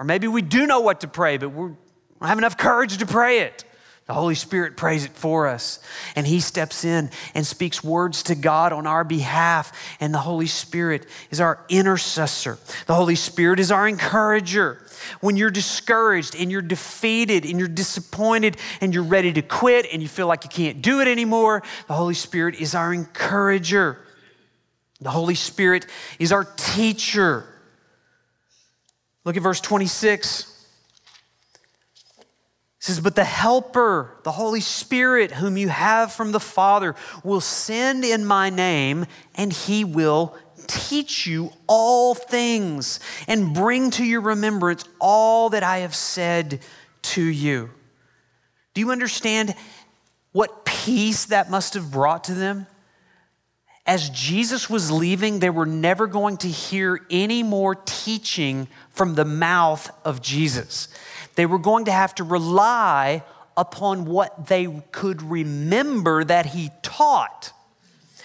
or 0.00 0.04
maybe 0.04 0.26
we 0.26 0.40
do 0.40 0.66
know 0.66 0.80
what 0.80 1.02
to 1.02 1.08
pray, 1.08 1.36
but 1.36 1.50
we 1.50 1.68
don't 1.68 1.76
have 2.22 2.38
enough 2.38 2.56
courage 2.56 2.96
to 2.96 3.06
pray 3.06 3.40
it. 3.40 3.64
The 4.06 4.14
Holy 4.14 4.34
Spirit 4.34 4.78
prays 4.78 5.04
it 5.04 5.12
for 5.12 5.46
us, 5.46 5.78
and 6.16 6.26
He 6.26 6.40
steps 6.40 6.86
in 6.86 7.10
and 7.34 7.46
speaks 7.46 7.84
words 7.84 8.22
to 8.24 8.34
God 8.34 8.72
on 8.72 8.86
our 8.86 9.04
behalf. 9.04 9.72
And 10.00 10.12
the 10.14 10.18
Holy 10.18 10.46
Spirit 10.46 11.06
is 11.30 11.38
our 11.38 11.64
intercessor. 11.68 12.58
The 12.86 12.94
Holy 12.94 13.14
Spirit 13.14 13.60
is 13.60 13.70
our 13.70 13.86
encourager. 13.86 14.82
When 15.20 15.36
you're 15.36 15.50
discouraged 15.50 16.34
and 16.34 16.50
you're 16.50 16.62
defeated 16.62 17.44
and 17.44 17.58
you're 17.58 17.68
disappointed 17.68 18.56
and 18.80 18.94
you're 18.94 19.04
ready 19.04 19.34
to 19.34 19.42
quit 19.42 19.86
and 19.92 20.00
you 20.00 20.08
feel 20.08 20.26
like 20.26 20.44
you 20.44 20.50
can't 20.50 20.80
do 20.80 21.00
it 21.00 21.08
anymore, 21.08 21.62
the 21.88 21.94
Holy 21.94 22.14
Spirit 22.14 22.58
is 22.58 22.74
our 22.74 22.94
encourager. 22.94 23.98
The 25.02 25.10
Holy 25.10 25.34
Spirit 25.34 25.86
is 26.18 26.32
our 26.32 26.44
teacher. 26.44 27.49
Look 29.30 29.36
at 29.36 29.44
verse 29.44 29.60
26. 29.60 30.66
It 32.18 32.26
says, 32.80 32.98
But 32.98 33.14
the 33.14 33.22
Helper, 33.22 34.18
the 34.24 34.32
Holy 34.32 34.60
Spirit, 34.60 35.30
whom 35.30 35.56
you 35.56 35.68
have 35.68 36.12
from 36.12 36.32
the 36.32 36.40
Father, 36.40 36.96
will 37.22 37.40
send 37.40 38.04
in 38.04 38.24
my 38.24 38.50
name, 38.50 39.06
and 39.36 39.52
he 39.52 39.84
will 39.84 40.36
teach 40.66 41.28
you 41.28 41.52
all 41.68 42.16
things 42.16 42.98
and 43.28 43.54
bring 43.54 43.92
to 43.92 44.04
your 44.04 44.20
remembrance 44.20 44.82
all 44.98 45.50
that 45.50 45.62
I 45.62 45.78
have 45.78 45.94
said 45.94 46.58
to 47.02 47.22
you. 47.22 47.70
Do 48.74 48.80
you 48.80 48.90
understand 48.90 49.54
what 50.32 50.64
peace 50.64 51.26
that 51.26 51.52
must 51.52 51.74
have 51.74 51.92
brought 51.92 52.24
to 52.24 52.34
them? 52.34 52.66
As 53.90 54.08
Jesus 54.10 54.70
was 54.70 54.88
leaving, 54.88 55.40
they 55.40 55.50
were 55.50 55.66
never 55.66 56.06
going 56.06 56.36
to 56.38 56.48
hear 56.48 57.04
any 57.10 57.42
more 57.42 57.74
teaching 57.74 58.68
from 58.90 59.16
the 59.16 59.24
mouth 59.24 59.90
of 60.04 60.22
Jesus. 60.22 60.86
They 61.34 61.44
were 61.44 61.58
going 61.58 61.86
to 61.86 61.90
have 61.90 62.14
to 62.14 62.22
rely 62.22 63.24
upon 63.56 64.04
what 64.04 64.46
they 64.46 64.68
could 64.92 65.20
remember 65.22 66.22
that 66.22 66.46
he 66.46 66.70
taught. 66.82 67.52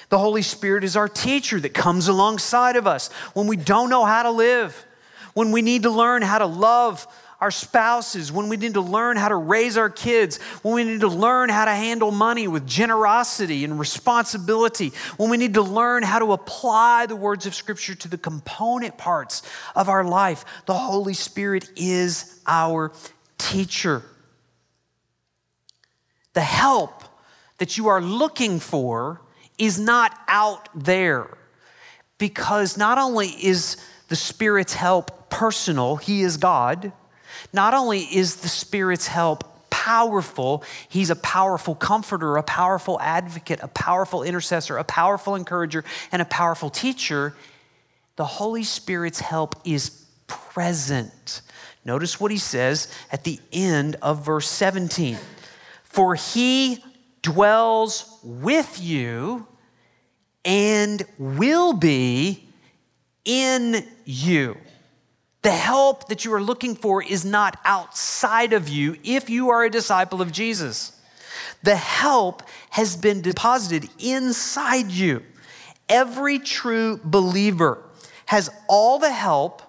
The 0.10 0.20
Holy 0.20 0.44
Spirit 0.44 0.84
is 0.84 0.96
our 0.96 1.10
teacher 1.10 1.60
that 1.60 1.74
comes 1.74 2.08
alongside 2.08 2.76
of 2.76 2.86
us 2.86 3.12
when 3.34 3.48
we 3.48 3.58
don't 3.58 3.90
know 3.90 4.06
how 4.06 4.22
to 4.22 4.30
live, 4.30 4.86
when 5.34 5.52
we 5.52 5.64
need 5.64 5.82
to 5.82 5.90
learn 5.90 6.22
how 6.22 6.38
to 6.38 6.46
love 6.46 7.08
our 7.42 7.52
spouses, 7.52 8.32
when 8.32 8.48
we 8.48 8.56
need 8.56 8.76
to 8.76 8.82
learn 8.82 9.18
how 9.18 9.28
to 9.28 9.36
raise 9.36 9.78
our 9.78 9.90
kids, 9.90 10.38
when 10.62 10.74
we 10.74 10.84
need 10.84 11.02
to 11.02 11.08
learn 11.08 11.50
how 11.50 11.66
to 11.66 11.72
handle 11.72 12.12
money 12.12 12.48
with 12.48 12.66
generosity 12.66 13.66
and 13.66 13.78
responsibility, 13.78 14.94
when 15.18 15.30
we 15.30 15.38
need 15.38 15.54
to 15.56 15.62
learn 15.62 16.04
how 16.04 16.20
to 16.20 16.32
apply 16.32 17.06
the 17.08 17.16
words 17.16 17.46
of 17.46 17.54
Scripture 17.54 17.94
to 17.96 18.08
the 18.08 18.18
component 18.18 18.98
parts 18.98 19.42
of 19.76 19.90
our 19.90 20.04
life. 20.04 20.46
The 20.66 20.74
Holy 20.74 21.14
Spirit 21.14 21.70
is 21.76 22.40
our 22.48 22.94
teacher. 23.38 24.02
The 26.34 26.42
help 26.42 27.04
that 27.58 27.78
you 27.78 27.88
are 27.88 28.02
looking 28.02 28.60
for 28.60 29.22
is 29.58 29.80
not 29.80 30.18
out 30.28 30.70
there 30.74 31.38
because 32.18 32.78
not 32.78 32.98
only 32.98 33.28
is 33.28 33.78
the 34.08 34.16
Spirit's 34.16 34.74
help 34.74 35.30
personal, 35.30 35.98
He 35.98 36.22
is 36.22 36.38
God 36.38 36.94
not 37.54 37.74
only 37.74 38.02
is 38.02 38.38
the 38.38 38.48
Spirit's 38.48 39.08
help 39.08 39.70
powerful, 39.70 40.64
He's 40.90 41.10
a 41.10 41.16
powerful 41.16 41.76
comforter, 41.76 42.38
a 42.38 42.44
powerful 42.44 43.00
advocate, 43.00 43.60
a 43.62 43.68
powerful 43.68 44.24
intercessor, 44.24 44.78
a 44.78 44.84
powerful 44.84 45.36
encourager, 45.36 45.84
and 46.12 46.22
a 46.22 46.26
powerful 46.26 46.70
teacher. 46.70 47.36
The 48.16 48.26
Holy 48.26 48.64
Spirit's 48.64 49.20
help 49.20 49.56
is 49.66 50.06
present. 50.28 51.42
Notice 51.84 52.20
what 52.20 52.32
he 52.32 52.38
says 52.38 52.92
at 53.12 53.24
the 53.24 53.40
end 53.54 53.98
of 54.02 54.26
verse 54.26 54.50
17 54.50 55.18
For 55.84 56.16
he 56.16 56.84
dwells 57.22 58.20
with 58.24 58.82
you 58.82 59.48
and 60.44 61.06
will 61.18 61.74
be 61.74 62.48
in 63.24 63.86
you. 64.06 64.58
The 65.46 65.52
help 65.52 66.08
that 66.08 66.26
you 66.26 66.34
are 66.34 66.42
looking 66.42 66.74
for 66.74 67.04
is 67.04 67.24
not 67.24 67.60
outside 67.64 68.52
of 68.52 68.68
you 68.68 68.98
if 69.04 69.30
you 69.30 69.52
are 69.52 69.64
a 69.64 69.70
disciple 69.70 70.20
of 70.20 70.32
Jesus. 70.32 71.00
The 71.62 71.76
help 71.76 72.42
has 72.72 72.96
been 72.96 73.22
deposited 73.22 73.88
inside 74.00 74.90
you. 74.90 75.22
Every 75.88 76.40
true 76.40 77.00
believer 77.04 77.84
has 78.26 78.50
all 78.68 78.98
the 78.98 79.12
help 79.12 79.62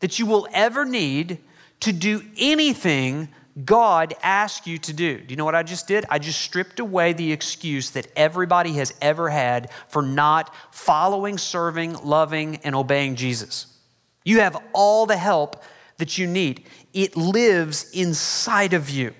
that 0.00 0.18
you 0.18 0.26
will 0.26 0.48
ever 0.52 0.84
need 0.84 1.38
to 1.78 1.92
do 1.92 2.22
anything 2.36 3.28
God 3.64 4.14
asks 4.24 4.66
you 4.66 4.78
to 4.78 4.92
do. 4.92 5.16
Do 5.16 5.26
you 5.28 5.36
know 5.36 5.44
what 5.44 5.54
I 5.54 5.62
just 5.62 5.86
did? 5.86 6.06
I 6.10 6.18
just 6.18 6.40
stripped 6.40 6.80
away 6.80 7.12
the 7.12 7.32
excuse 7.32 7.90
that 7.90 8.08
everybody 8.16 8.72
has 8.72 8.92
ever 9.00 9.28
had 9.28 9.70
for 9.86 10.02
not 10.02 10.52
following, 10.72 11.38
serving, 11.38 12.04
loving, 12.04 12.56
and 12.64 12.74
obeying 12.74 13.14
Jesus. 13.14 13.69
You 14.24 14.40
have 14.40 14.62
all 14.72 15.06
the 15.06 15.16
help 15.16 15.62
that 15.98 16.18
you 16.18 16.26
need. 16.26 16.66
It 16.92 17.16
lives 17.16 17.90
inside 17.92 18.72
of 18.72 18.90
you. 18.90 19.14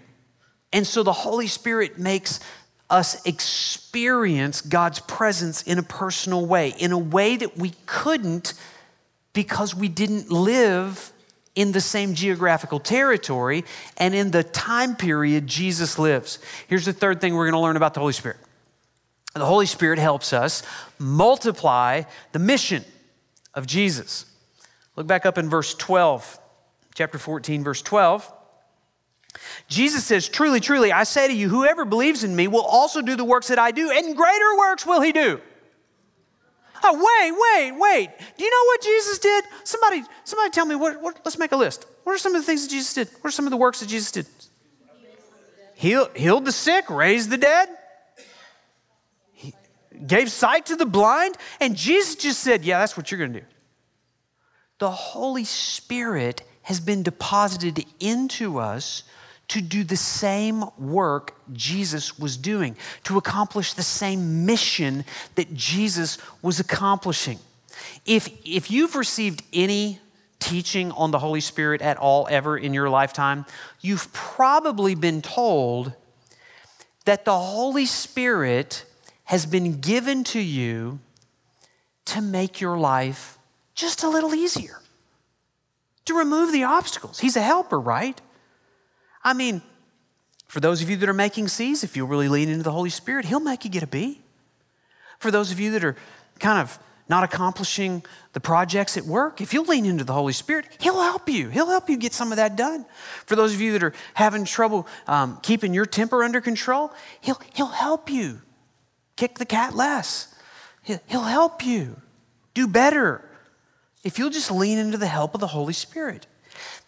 And 0.73 0.87
so 0.87 1.03
the 1.03 1.13
Holy 1.13 1.47
Spirit 1.47 1.99
makes 1.99 2.41
us 2.89 3.25
experience 3.25 4.61
God's 4.61 5.01
presence 5.01 5.63
in 5.63 5.79
a 5.79 5.83
personal 5.83 6.45
way, 6.45 6.75
in 6.79 6.93
a 6.93 6.99
way 6.99 7.37
that 7.37 7.57
we 7.57 7.73
couldn't 7.87 8.55
because 9.33 9.75
we 9.75 9.89
didn't 9.89 10.31
live 10.31 11.13
in 11.55 11.73
the 11.73 11.81
same 11.81 12.15
geographical 12.15 12.81
territory 12.81 13.65
and 13.97 14.15
in 14.15 14.31
the 14.31 14.43
time 14.43 14.97
period 14.97 15.47
Jesus 15.47 15.99
lives. 15.99 16.39
Here's 16.67 16.85
the 16.85 16.93
third 16.93 17.21
thing 17.21 17.35
we're 17.35 17.47
going 17.47 17.61
to 17.61 17.61
learn 17.61 17.77
about 17.77 17.95
the 17.95 18.01
Holy 18.01 18.13
Spirit 18.13 18.39
the 19.35 19.47
Holy 19.47 19.67
Spirit 19.67 20.01
helps 20.01 20.33
us 20.33 20.65
multiply 20.99 22.03
the 22.33 22.41
mission 22.41 22.85
of 23.55 23.65
Jesus. 23.65 24.25
Look 24.97 25.07
back 25.07 25.27
up 25.27 25.39
in 25.39 25.49
verse 25.49 25.75
12, 25.75 26.39
chapter 26.95 27.19
14, 27.19 27.65
verse 27.65 27.83
12. 27.83 28.33
Jesus 29.69 30.05
says, 30.05 30.29
Truly, 30.29 30.61
truly, 30.61 30.93
I 30.93 31.05
say 31.05 31.29
to 31.29 31.35
you, 31.35 31.49
whoever 31.49 31.85
believes 31.85 32.25
in 32.25 32.35
me 32.35 32.49
will 32.49 32.63
also 32.63 33.01
do 33.01 33.17
the 33.17 33.25
works 33.25 33.49
that 33.49 33.59
I 33.59 33.71
do, 33.71 33.91
and 33.91 34.17
greater 34.17 34.59
works 34.59 34.85
will 34.85 35.01
he 35.01 35.13
do. 35.13 35.41
Oh, 36.83 36.95
wait, 36.95 37.73
wait, 37.73 37.79
wait. 37.79 38.11
Do 38.39 38.45
you 38.45 38.51
know 38.51 38.65
what 38.67 38.83
Jesus 38.83 39.19
did? 39.19 39.45
Somebody, 39.65 40.03
somebody 40.25 40.51
tell 40.51 40.65
me, 40.65 40.75
what, 40.75 41.01
what, 41.01 41.21
let's 41.25 41.39
make 41.39 41.53
a 41.53 41.57
list. 41.57 41.87
What 42.05 42.15
are 42.15 42.19
some 42.19 42.35
of 42.35 42.41
the 42.41 42.47
things 42.47 42.63
that 42.63 42.71
Jesus 42.71 42.95
did? 42.95 43.09
What 43.21 43.29
are 43.29 43.33
some 43.33 43.47
of 43.47 43.51
the 43.51 43.59
works 43.59 43.81
that 43.81 43.89
Jesus 43.89 44.11
did? 44.11 44.27
Healed, 45.75 46.17
healed 46.17 46.45
the 46.45 46.53
sick, 46.53 46.91
raised 46.91 47.31
the 47.31 47.39
dead, 47.39 47.69
he 49.33 49.55
gave 50.07 50.31
sight 50.31 50.67
to 50.67 50.77
the 50.77 50.85
blind, 50.85 51.37
and 51.59 51.75
Jesus 51.75 52.17
just 52.17 52.41
said, 52.41 52.65
Yeah, 52.65 52.81
that's 52.81 52.97
what 52.97 53.11
you're 53.11 53.19
going 53.19 53.33
to 53.33 53.41
do 53.41 53.47
the 54.81 54.91
Holy 54.91 55.45
Spirit 55.45 56.43
has 56.63 56.81
been 56.81 57.03
deposited 57.03 57.85
into 58.01 58.59
us 58.59 59.05
to 59.49 59.61
do 59.61 59.85
the 59.85 59.97
same 59.97 60.65
work 60.79 61.35
Jesus 61.53 62.19
was 62.19 62.37
doing, 62.37 62.77
to 63.05 63.19
accomplish 63.19 63.75
the 63.75 63.83
same 63.83 64.47
mission 64.47 65.05
that 65.35 65.53
Jesus 65.55 66.19
was 66.41 66.61
accomplishing. 66.61 67.39
If, 68.07 68.29
if 68.45 68.71
you've 68.71 68.95
received 68.95 69.43
any 69.53 69.99
teaching 70.39 70.93
on 70.93 71.11
the 71.11 71.19
Holy 71.19 71.41
Spirit 71.41 71.83
at 71.83 71.99
all 71.99 72.27
ever 72.31 72.57
in 72.57 72.73
your 72.73 72.89
lifetime, 72.89 73.45
you've 73.81 74.11
probably 74.13 74.95
been 74.95 75.21
told 75.21 75.93
that 77.05 77.25
the 77.25 77.39
Holy 77.39 77.87
Spirit 77.87 78.87
has 79.25 79.45
been 79.45 79.81
given 79.81 80.25
to 80.25 80.41
you 80.41 81.01
to 82.07 82.23
make 82.23 82.61
your 82.61 82.79
life 82.79 83.37
just 83.81 84.03
a 84.03 84.09
little 84.09 84.35
easier, 84.35 84.81
to 86.05 86.15
remove 86.15 86.53
the 86.53 86.65
obstacles. 86.65 87.19
He's 87.21 87.37
a 87.37 87.43
helper, 87.43 87.81
right? 87.81 88.21
I 89.23 89.33
mean, 89.33 89.63
for 90.49 90.61
those 90.61 90.83
of 90.83 90.91
you 90.91 90.97
that 90.97 91.09
are 91.09 91.15
making 91.15 91.49
C's, 91.49 91.85
if 91.85 91.97
you'll 91.97 92.09
really 92.09 92.29
lean 92.29 92.49
into 92.49 92.65
the 92.65 92.73
Holy 92.73 92.91
Spirit, 92.91 93.25
He'll 93.25 93.41
make 93.41 93.65
you 93.65 93.71
get 93.71 93.83
a 93.83 93.87
B. 93.87 94.21
For 95.19 95.31
those 95.31 95.53
of 95.53 95.61
you 95.61 95.71
that 95.73 95.85
are 95.85 95.97
kind 96.41 96.59
of 96.59 96.79
not 97.09 97.25
accomplishing 97.25 98.03
the 98.33 98.41
projects 98.41 98.97
at 98.97 99.05
work, 99.05 99.41
if 99.41 99.55
you'll 99.55 99.65
lean 99.65 99.85
into 99.87 100.05
the 100.05 100.13
Holy 100.13 100.33
Spirit, 100.33 100.67
He'll 100.81 101.01
help 101.01 101.29
you. 101.29 101.49
He'll 101.49 101.69
help 101.69 101.89
you 101.89 101.97
get 101.97 102.13
some 102.13 102.33
of 102.33 102.37
that 102.37 102.57
done. 102.57 102.85
For 103.27 103.37
those 103.37 103.55
of 103.55 103.61
you 103.61 103.73
that 103.73 103.83
are 103.83 103.93
having 104.15 104.45
trouble 104.45 104.87
um, 105.07 105.39
keeping 105.43 105.73
your 105.73 105.87
temper 105.87 106.25
under 106.25 106.41
control, 106.41 106.93
He'll, 107.21 107.41
he'll 107.55 107.67
help 107.67 108.11
you 108.11 108.41
kick 109.17 109.39
the 109.39 109.47
cat 109.47 109.77
less. 109.77 110.35
He'll, 110.83 111.01
he'll 111.07 111.23
help 111.23 111.65
you 111.65 111.97
do 112.55 112.67
better 112.67 113.30
if 114.03 114.19
you'll 114.19 114.31
just 114.31 114.51
lean 114.51 114.79
into 114.79 114.99
the 114.99 115.07
help 115.07 115.35
of 115.35 115.41
the 115.41 115.47
Holy 115.47 115.73
Spirit. 115.73 116.27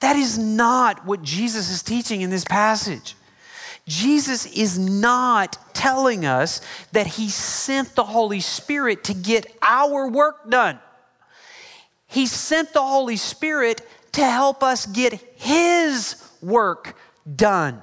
That 0.01 0.17
is 0.17 0.39
not 0.39 1.07
what 1.07 1.23
Jesus 1.23 1.71
is 1.71 1.83
teaching 1.83 2.23
in 2.23 2.31
this 2.31 2.45
passage. 2.45 3.15
Jesus 3.87 4.47
is 4.47 4.79
not 4.79 5.59
telling 5.75 6.25
us 6.25 6.61
that 6.93 7.07
he 7.07 7.29
sent 7.29 7.95
the 7.95 8.05
Holy 8.05 8.41
Spirit 8.41 9.05
to 9.05 9.15
get 9.15 9.47
our 9.61 10.09
work 10.09 10.49
done. 10.49 10.79
He 12.07 12.27
sent 12.27 12.73
the 12.73 12.83
Holy 12.83 13.17
Spirit 13.17 13.83
to 14.13 14.25
help 14.25 14.63
us 14.63 14.87
get 14.87 15.15
his 15.37 16.23
work 16.41 16.95
done. 17.35 17.83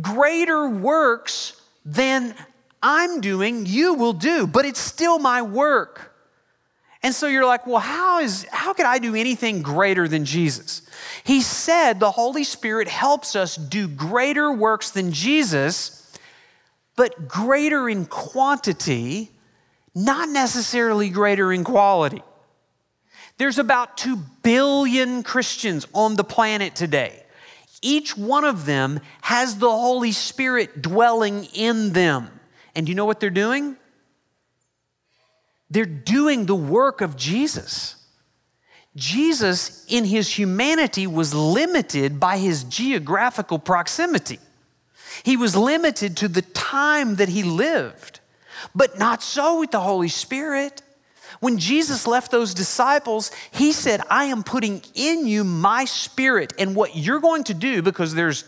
Greater 0.00 0.68
works 0.68 1.60
than 1.84 2.34
I'm 2.82 3.20
doing, 3.20 3.66
you 3.66 3.94
will 3.94 4.12
do, 4.12 4.46
but 4.46 4.64
it's 4.64 4.80
still 4.80 5.18
my 5.18 5.42
work. 5.42 6.09
And 7.02 7.14
so 7.14 7.26
you're 7.28 7.46
like, 7.46 7.66
well, 7.66 7.78
how 7.78 8.20
is 8.20 8.46
how 8.50 8.74
could 8.74 8.84
I 8.84 8.98
do 8.98 9.14
anything 9.14 9.62
greater 9.62 10.06
than 10.06 10.24
Jesus? 10.24 10.82
He 11.24 11.40
said 11.40 11.98
the 11.98 12.10
Holy 12.10 12.44
Spirit 12.44 12.88
helps 12.88 13.34
us 13.34 13.56
do 13.56 13.88
greater 13.88 14.52
works 14.52 14.90
than 14.90 15.12
Jesus, 15.12 16.12
but 16.96 17.26
greater 17.26 17.88
in 17.88 18.04
quantity, 18.04 19.30
not 19.94 20.28
necessarily 20.28 21.08
greater 21.08 21.52
in 21.52 21.64
quality. 21.64 22.22
There's 23.38 23.58
about 23.58 23.96
2 23.96 24.16
billion 24.42 25.22
Christians 25.22 25.86
on 25.94 26.16
the 26.16 26.24
planet 26.24 26.74
today. 26.74 27.24
Each 27.80 28.14
one 28.14 28.44
of 28.44 28.66
them 28.66 29.00
has 29.22 29.56
the 29.56 29.70
Holy 29.70 30.12
Spirit 30.12 30.82
dwelling 30.82 31.44
in 31.54 31.94
them. 31.94 32.28
And 32.74 32.86
you 32.86 32.94
know 32.94 33.06
what 33.06 33.18
they're 33.18 33.30
doing? 33.30 33.76
They're 35.70 35.86
doing 35.86 36.46
the 36.46 36.54
work 36.54 37.00
of 37.00 37.16
Jesus. 37.16 37.96
Jesus, 38.96 39.86
in 39.88 40.04
his 40.04 40.36
humanity, 40.36 41.06
was 41.06 41.32
limited 41.32 42.18
by 42.18 42.38
his 42.38 42.64
geographical 42.64 43.58
proximity. 43.58 44.40
He 45.22 45.36
was 45.36 45.54
limited 45.54 46.16
to 46.18 46.28
the 46.28 46.42
time 46.42 47.16
that 47.16 47.28
he 47.28 47.42
lived, 47.42 48.20
but 48.74 48.98
not 48.98 49.22
so 49.22 49.60
with 49.60 49.70
the 49.70 49.80
Holy 49.80 50.08
Spirit. 50.08 50.82
When 51.38 51.58
Jesus 51.58 52.06
left 52.06 52.32
those 52.32 52.52
disciples, 52.52 53.30
he 53.52 53.72
said, 53.72 54.00
I 54.10 54.24
am 54.24 54.42
putting 54.42 54.82
in 54.94 55.26
you 55.26 55.44
my 55.44 55.84
spirit, 55.84 56.52
and 56.58 56.74
what 56.74 56.96
you're 56.96 57.20
going 57.20 57.44
to 57.44 57.54
do, 57.54 57.82
because 57.82 58.14
there's 58.14 58.44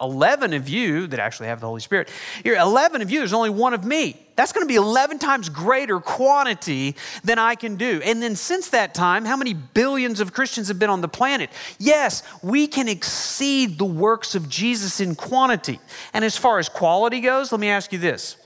11 0.00 0.52
of 0.52 0.68
you 0.68 1.06
that 1.08 1.18
actually 1.18 1.48
have 1.48 1.60
the 1.60 1.66
Holy 1.66 1.80
Spirit. 1.80 2.08
You're 2.44 2.56
11 2.56 3.02
of 3.02 3.10
you, 3.10 3.18
there's 3.18 3.32
only 3.32 3.50
one 3.50 3.74
of 3.74 3.84
me. 3.84 4.16
That's 4.36 4.52
going 4.52 4.64
to 4.64 4.68
be 4.68 4.76
11 4.76 5.18
times 5.18 5.48
greater 5.48 5.98
quantity 5.98 6.94
than 7.24 7.40
I 7.40 7.56
can 7.56 7.74
do. 7.74 8.00
And 8.04 8.22
then 8.22 8.36
since 8.36 8.68
that 8.70 8.94
time, 8.94 9.24
how 9.24 9.36
many 9.36 9.54
billions 9.54 10.20
of 10.20 10.32
Christians 10.32 10.68
have 10.68 10.78
been 10.78 10.90
on 10.90 11.00
the 11.00 11.08
planet? 11.08 11.50
Yes, 11.78 12.22
we 12.42 12.68
can 12.68 12.86
exceed 12.86 13.78
the 13.78 13.84
works 13.84 14.36
of 14.36 14.48
Jesus 14.48 15.00
in 15.00 15.16
quantity. 15.16 15.80
And 16.14 16.24
as 16.24 16.36
far 16.36 16.60
as 16.60 16.68
quality 16.68 17.20
goes, 17.20 17.50
let 17.50 17.60
me 17.60 17.68
ask 17.68 17.92
you 17.92 17.98
this. 17.98 18.36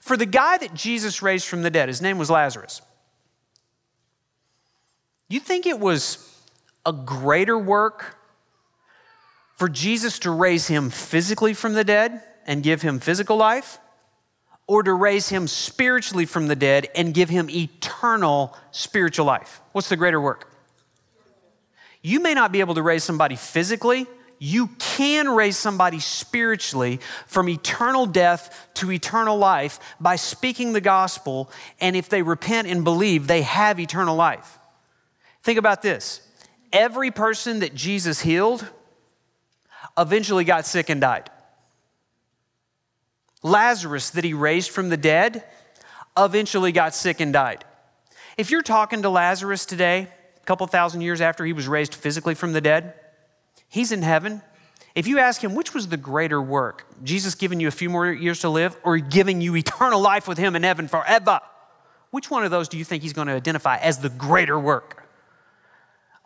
For 0.00 0.16
the 0.16 0.26
guy 0.26 0.58
that 0.58 0.74
Jesus 0.74 1.22
raised 1.22 1.48
from 1.48 1.62
the 1.62 1.70
dead, 1.70 1.88
his 1.88 2.00
name 2.00 2.18
was 2.18 2.30
Lazarus. 2.30 2.80
You 5.28 5.40
think 5.40 5.66
it 5.66 5.80
was 5.80 6.24
a 6.86 6.92
greater 6.92 7.58
work 7.58 8.17
for 9.58 9.68
Jesus 9.68 10.20
to 10.20 10.30
raise 10.30 10.68
him 10.68 10.88
physically 10.88 11.52
from 11.52 11.72
the 11.72 11.82
dead 11.82 12.22
and 12.46 12.62
give 12.62 12.80
him 12.80 13.00
physical 13.00 13.36
life, 13.36 13.80
or 14.68 14.84
to 14.84 14.92
raise 14.94 15.28
him 15.28 15.48
spiritually 15.48 16.26
from 16.26 16.46
the 16.46 16.54
dead 16.54 16.88
and 16.94 17.12
give 17.12 17.28
him 17.28 17.50
eternal 17.50 18.56
spiritual 18.70 19.26
life? 19.26 19.60
What's 19.72 19.88
the 19.88 19.96
greater 19.96 20.20
work? 20.20 20.48
You 22.02 22.20
may 22.20 22.34
not 22.34 22.52
be 22.52 22.60
able 22.60 22.76
to 22.76 22.82
raise 22.82 23.02
somebody 23.02 23.34
physically, 23.34 24.06
you 24.38 24.68
can 24.78 25.28
raise 25.28 25.56
somebody 25.56 25.98
spiritually 25.98 27.00
from 27.26 27.48
eternal 27.48 28.06
death 28.06 28.68
to 28.74 28.92
eternal 28.92 29.36
life 29.36 29.80
by 30.00 30.14
speaking 30.14 30.72
the 30.72 30.80
gospel, 30.80 31.50
and 31.80 31.96
if 31.96 32.08
they 32.08 32.22
repent 32.22 32.68
and 32.68 32.84
believe, 32.84 33.26
they 33.26 33.42
have 33.42 33.80
eternal 33.80 34.14
life. 34.14 34.60
Think 35.42 35.58
about 35.58 35.82
this 35.82 36.20
every 36.72 37.10
person 37.10 37.58
that 37.60 37.74
Jesus 37.74 38.20
healed 38.20 38.64
eventually 39.98 40.44
got 40.44 40.64
sick 40.64 40.88
and 40.88 41.00
died. 41.00 41.28
Lazarus, 43.42 44.10
that 44.10 44.24
he 44.24 44.34
raised 44.34 44.70
from 44.70 44.88
the 44.88 44.96
dead, 44.96 45.44
eventually 46.16 46.72
got 46.72 46.94
sick 46.94 47.20
and 47.20 47.32
died. 47.32 47.64
If 48.36 48.50
you're 48.50 48.62
talking 48.62 49.02
to 49.02 49.10
Lazarus 49.10 49.66
today, 49.66 50.08
a 50.40 50.46
couple 50.46 50.66
thousand 50.66 51.00
years 51.00 51.20
after 51.20 51.44
he 51.44 51.52
was 51.52 51.68
raised 51.68 51.94
physically 51.94 52.34
from 52.34 52.52
the 52.52 52.60
dead, 52.60 52.94
he's 53.68 53.92
in 53.92 54.02
heaven. 54.02 54.42
If 54.94 55.06
you 55.06 55.18
ask 55.18 55.42
him, 55.42 55.54
which 55.54 55.74
was 55.74 55.88
the 55.88 55.96
greater 55.96 56.40
work, 56.40 56.86
Jesus 57.04 57.34
giving 57.34 57.60
you 57.60 57.68
a 57.68 57.72
few 57.72 57.90
more 57.90 58.10
years 58.10 58.40
to 58.40 58.48
live 58.48 58.76
or 58.82 58.98
giving 58.98 59.40
you 59.40 59.54
eternal 59.56 60.00
life 60.00 60.26
with 60.26 60.38
him 60.38 60.56
in 60.56 60.62
heaven 60.62 60.88
forever, 60.88 61.40
which 62.10 62.30
one 62.30 62.44
of 62.44 62.50
those 62.50 62.68
do 62.68 62.78
you 62.78 62.84
think 62.84 63.02
he's 63.02 63.12
going 63.12 63.28
to 63.28 63.34
identify 63.34 63.76
as 63.76 63.98
the 63.98 64.08
greater 64.08 64.58
work? 64.58 65.07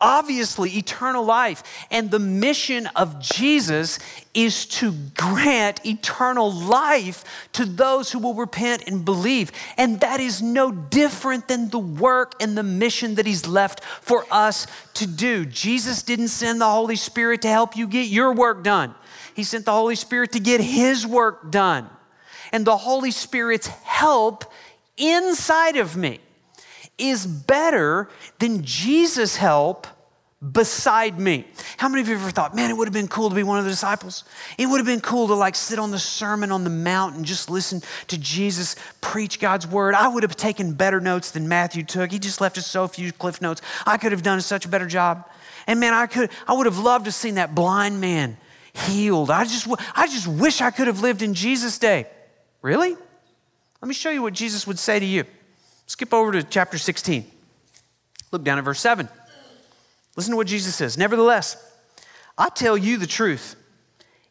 Obviously 0.03 0.77
eternal 0.77 1.25
life. 1.25 1.63
And 1.91 2.11
the 2.11 2.19
mission 2.19 2.89
of 2.89 3.21
Jesus 3.21 3.99
is 4.35 4.67
to 4.67 4.93
grant 5.17 5.87
eternal 5.87 6.53
life 6.53 7.25
to 7.53 7.65
those 7.65 8.11
who 8.11 8.19
will 8.19 8.35
repent 8.35 8.85
and 8.87 9.05
believe. 9.05 9.53
And 9.79 10.01
that 10.01 10.21
is 10.21 10.43
no 10.43 10.73
different 10.73 11.49
than 11.49 11.71
the 11.71 11.79
work 11.79 12.35
and 12.41 12.59
the 12.59 12.63
mission 12.63 13.15
that 13.15 13.27
He's 13.27 13.47
left 13.47 13.83
for 13.85 14.27
us 14.31 14.67
to 14.95 15.07
do. 15.07 15.47
Jesus 15.47 16.03
didn't 16.03 16.29
send 16.29 16.61
the 16.61 16.67
Holy 16.67 16.97
Spirit 16.97 17.43
to 17.43 17.49
help 17.49 17.77
you 17.77 17.87
get 17.87 18.09
your 18.09 18.33
work 18.33 18.65
done, 18.65 18.95
He 19.35 19.45
sent 19.45 19.65
the 19.65 19.73
Holy 19.73 19.95
Spirit 19.95 20.33
to 20.33 20.41
get 20.41 20.61
His 20.61 21.07
work 21.07 21.51
done. 21.51 21.89
And 22.51 22.67
the 22.67 22.77
Holy 22.77 23.13
Spirit's 23.13 23.69
help 23.69 24.45
inside 24.99 25.77
of 25.77 25.97
me 25.97 26.21
is 26.99 27.27
better 27.27 28.09
than 28.39 28.63
Jesus' 28.63 29.37
help 29.37 29.87
beside 30.51 31.21
me. 31.21 31.47
How 31.77 31.89
many 31.89 32.03
of 32.03 32.09
you 32.09 32.17
ever 32.17 32.31
thought, 32.31 32.55
man, 32.55 32.71
it 32.71 32.77
would 32.77 32.89
have 32.89 32.93
been 32.93 33.07
cool 33.07 33.29
to 33.29 33.35
be 33.35 33.45
one 33.45 33.59
of 33.59 33.65
the 33.65 33.71
disciples? 33.71 34.25
It 34.59 34.67
would 34.67 34.79
have 34.79 34.87
been 34.87 35.01
cool 35.01 35.29
to 35.29 35.35
like 35.35 35.55
sit 35.55 35.79
on 35.79 35.93
the 35.93 35.99
Sermon 36.01 36.51
on 36.51 36.65
the 36.65 36.71
Mount 36.71 37.15
and 37.15 37.25
just 37.25 37.49
listen 37.49 37.81
to 38.09 38.19
Jesus 38.19 38.75
preach 39.01 39.39
God's 39.39 39.67
word. 39.67 39.95
I 39.95 40.09
would 40.09 40.25
have 40.25 40.37
taken 40.37 40.73
better 40.73 41.01
notes 41.01 41.31
than 41.31 41.49
Matthew 41.49 41.85
took. 41.85 42.11
He 42.11 42.19
just 42.19 42.41
left 42.41 42.59
us 42.59 42.67
so 42.67 42.89
few 42.89 43.13
cliff 43.13 43.41
notes. 43.41 43.63
I 43.87 43.99
could 43.99 44.11
have 44.11 44.23
done 44.23 44.41
such 44.41 44.65
a 44.65 44.69
better 44.69 44.87
job. 44.87 45.29
And 45.69 45.79
man, 45.79 45.95
I 45.95 46.07
could 46.07 46.31
I 46.49 46.55
would 46.55 46.67
have 46.67 46.79
loved 46.79 47.05
to 47.05 47.13
seen 47.13 47.37
that 47.37 47.55
blind 47.55 48.01
man 48.01 48.37
healed. 48.73 49.31
I 49.31 49.45
just 49.45 49.69
I 49.95 50.09
just 50.09 50.27
wish 50.27 50.61
I 50.61 50.73
could 50.73 50.89
have 50.89 51.01
lived 51.01 51.23
in 51.23 51.35
Jesus' 51.35 51.79
day. 51.79 52.09
Really? 52.63 52.91
Let 52.91 53.89
me 53.89 53.95
show 53.95 54.11
you 54.11 54.23
what 54.23 54.33
Jesus 54.33 54.67
would 54.67 54.79
say 54.79 54.99
to 54.99 55.07
you. 55.07 55.25
Skip 55.87 56.13
over 56.13 56.33
to 56.33 56.43
chapter 56.43 56.79
16. 56.79 57.27
Look 58.33 58.45
down 58.45 58.59
at 58.59 58.65
verse 58.65 58.81
7. 58.81 59.09
Listen 60.17 60.33
to 60.33 60.37
what 60.37 60.47
Jesus 60.47 60.75
says. 60.75 60.99
Nevertheless, 60.99 61.57
I 62.37 62.49
tell 62.49 62.77
you 62.77 62.97
the 62.97 63.07
truth. 63.07 63.57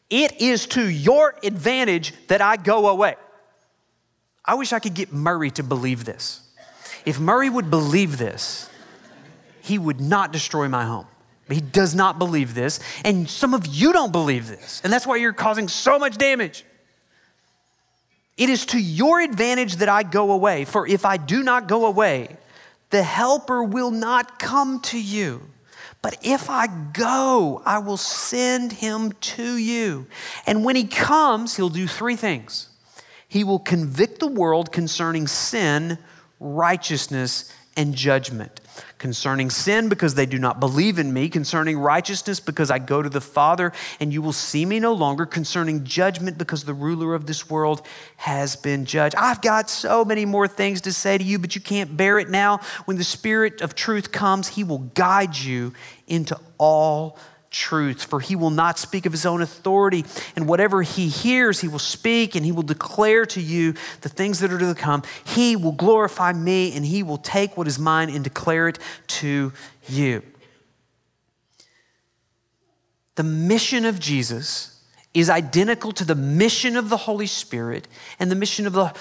It 0.10 0.41
is 0.41 0.67
to 0.67 0.88
your 0.88 1.36
advantage 1.44 2.13
that 2.28 2.41
I 2.41 2.58
go 2.58 2.89
away. 2.89 3.15
I 4.44 4.56
wish 4.56 4.74
I 4.74 4.80
could 4.80 4.94
get 4.94 5.13
Murray 5.13 5.52
to 5.52 5.63
believe 5.63 6.06
this. 6.06 6.41
If 7.06 7.20
Murray 7.20 7.50
would 7.50 7.70
believe 7.70 8.17
this, 8.17 8.70
he 9.62 9.78
would 9.78 10.02
not 10.02 10.32
destroy 10.32 10.67
my 10.67 10.86
home. 10.86 11.08
But 11.48 11.56
he 11.56 11.62
does 11.62 11.94
not 11.94 12.17
believe 12.17 12.54
this, 12.54 12.80
and 13.04 13.30
some 13.30 13.54
of 13.54 13.65
you 13.65 13.91
don't 13.91 14.12
believe 14.12 14.48
this, 14.48 14.80
and 14.84 14.94
that's 14.94 15.06
why 15.06 15.17
you're 15.17 15.34
causing 15.34 15.67
so 15.67 16.00
much 16.00 16.17
damage. 16.17 16.63
It 18.38 18.50
is 18.50 18.65
to 18.67 18.80
your 18.80 19.20
advantage 19.20 19.78
that 19.78 19.89
I 19.89 20.04
go 20.04 20.32
away, 20.32 20.63
for 20.63 20.88
if 20.88 21.04
I 21.04 21.17
do 21.17 21.44
not 21.44 21.67
go 21.67 21.88
away, 21.88 22.38
the 22.89 23.04
helper 23.04 23.63
will 23.63 23.91
not 23.91 24.39
come 24.39 24.80
to 24.82 25.02
you. 25.02 25.41
But 26.01 26.17
if 26.23 26.49
I 26.49 26.67
go, 26.67 27.61
I 27.65 27.79
will 27.79 27.97
send 27.97 28.71
him 28.71 29.11
to 29.11 29.55
you. 29.55 30.07
And 30.47 30.65
when 30.65 30.75
he 30.75 30.85
comes, 30.85 31.55
he'll 31.55 31.69
do 31.69 31.87
three 31.87 32.15
things 32.15 32.67
he 33.27 33.45
will 33.45 33.59
convict 33.59 34.19
the 34.19 34.27
world 34.27 34.73
concerning 34.73 35.25
sin, 35.25 35.97
righteousness, 36.41 37.49
and 37.77 37.95
judgment 37.95 38.61
concerning 39.01 39.49
sin 39.49 39.89
because 39.89 40.13
they 40.13 40.27
do 40.27 40.37
not 40.37 40.59
believe 40.59 40.99
in 40.99 41.11
me, 41.11 41.27
concerning 41.27 41.75
righteousness 41.79 42.39
because 42.39 42.69
I 42.69 42.77
go 42.77 43.01
to 43.01 43.09
the 43.09 43.19
Father 43.19 43.73
and 43.99 44.13
you 44.13 44.21
will 44.21 44.31
see 44.31 44.63
me 44.63 44.79
no 44.79 44.93
longer, 44.93 45.25
concerning 45.25 45.83
judgment 45.83 46.37
because 46.37 46.65
the 46.65 46.75
ruler 46.75 47.15
of 47.15 47.25
this 47.25 47.49
world 47.49 47.81
has 48.17 48.55
been 48.55 48.85
judged. 48.85 49.15
I've 49.15 49.41
got 49.41 49.71
so 49.71 50.05
many 50.05 50.23
more 50.23 50.47
things 50.47 50.81
to 50.81 50.93
say 50.93 51.17
to 51.17 51.23
you, 51.23 51.39
but 51.39 51.55
you 51.55 51.61
can't 51.61 51.97
bear 51.97 52.19
it 52.19 52.29
now. 52.29 52.59
When 52.85 52.97
the 52.97 53.03
Spirit 53.03 53.61
of 53.61 53.73
truth 53.73 54.11
comes, 54.11 54.49
He 54.49 54.63
will 54.63 54.91
guide 54.93 55.35
you 55.35 55.73
into 56.05 56.39
all 56.59 57.17
truth, 57.51 58.05
for 58.05 58.19
he 58.19 58.35
will 58.35 58.49
not 58.49 58.79
speak 58.79 59.05
of 59.05 59.11
his 59.11 59.25
own 59.25 59.41
authority. 59.41 60.05
And 60.35 60.47
whatever 60.47 60.81
he 60.81 61.09
hears, 61.09 61.59
he 61.61 61.67
will 61.67 61.79
speak, 61.79 62.33
and 62.33 62.45
he 62.45 62.51
will 62.51 62.63
declare 62.63 63.25
to 63.27 63.41
you 63.41 63.75
the 64.01 64.09
things 64.09 64.39
that 64.39 64.51
are 64.51 64.57
to 64.57 64.73
come. 64.73 65.03
He 65.23 65.55
will 65.55 65.73
glorify 65.73 66.33
me, 66.33 66.75
and 66.75 66.85
he 66.85 67.03
will 67.03 67.17
take 67.17 67.57
what 67.57 67.67
is 67.67 67.77
mine 67.77 68.09
and 68.09 68.23
declare 68.23 68.69
it 68.69 68.79
to 69.07 69.53
you. 69.87 70.23
The 73.15 73.23
mission 73.23 73.85
of 73.85 73.99
Jesus 73.99 74.81
is 75.13 75.29
identical 75.29 75.91
to 75.91 76.05
the 76.05 76.15
mission 76.15 76.77
of 76.77 76.89
the 76.89 76.97
Holy 76.97 77.27
Spirit, 77.27 77.87
and 78.17 78.31
the 78.31 78.35
mission 78.35 78.65
of 78.65 78.73
the 78.73 78.93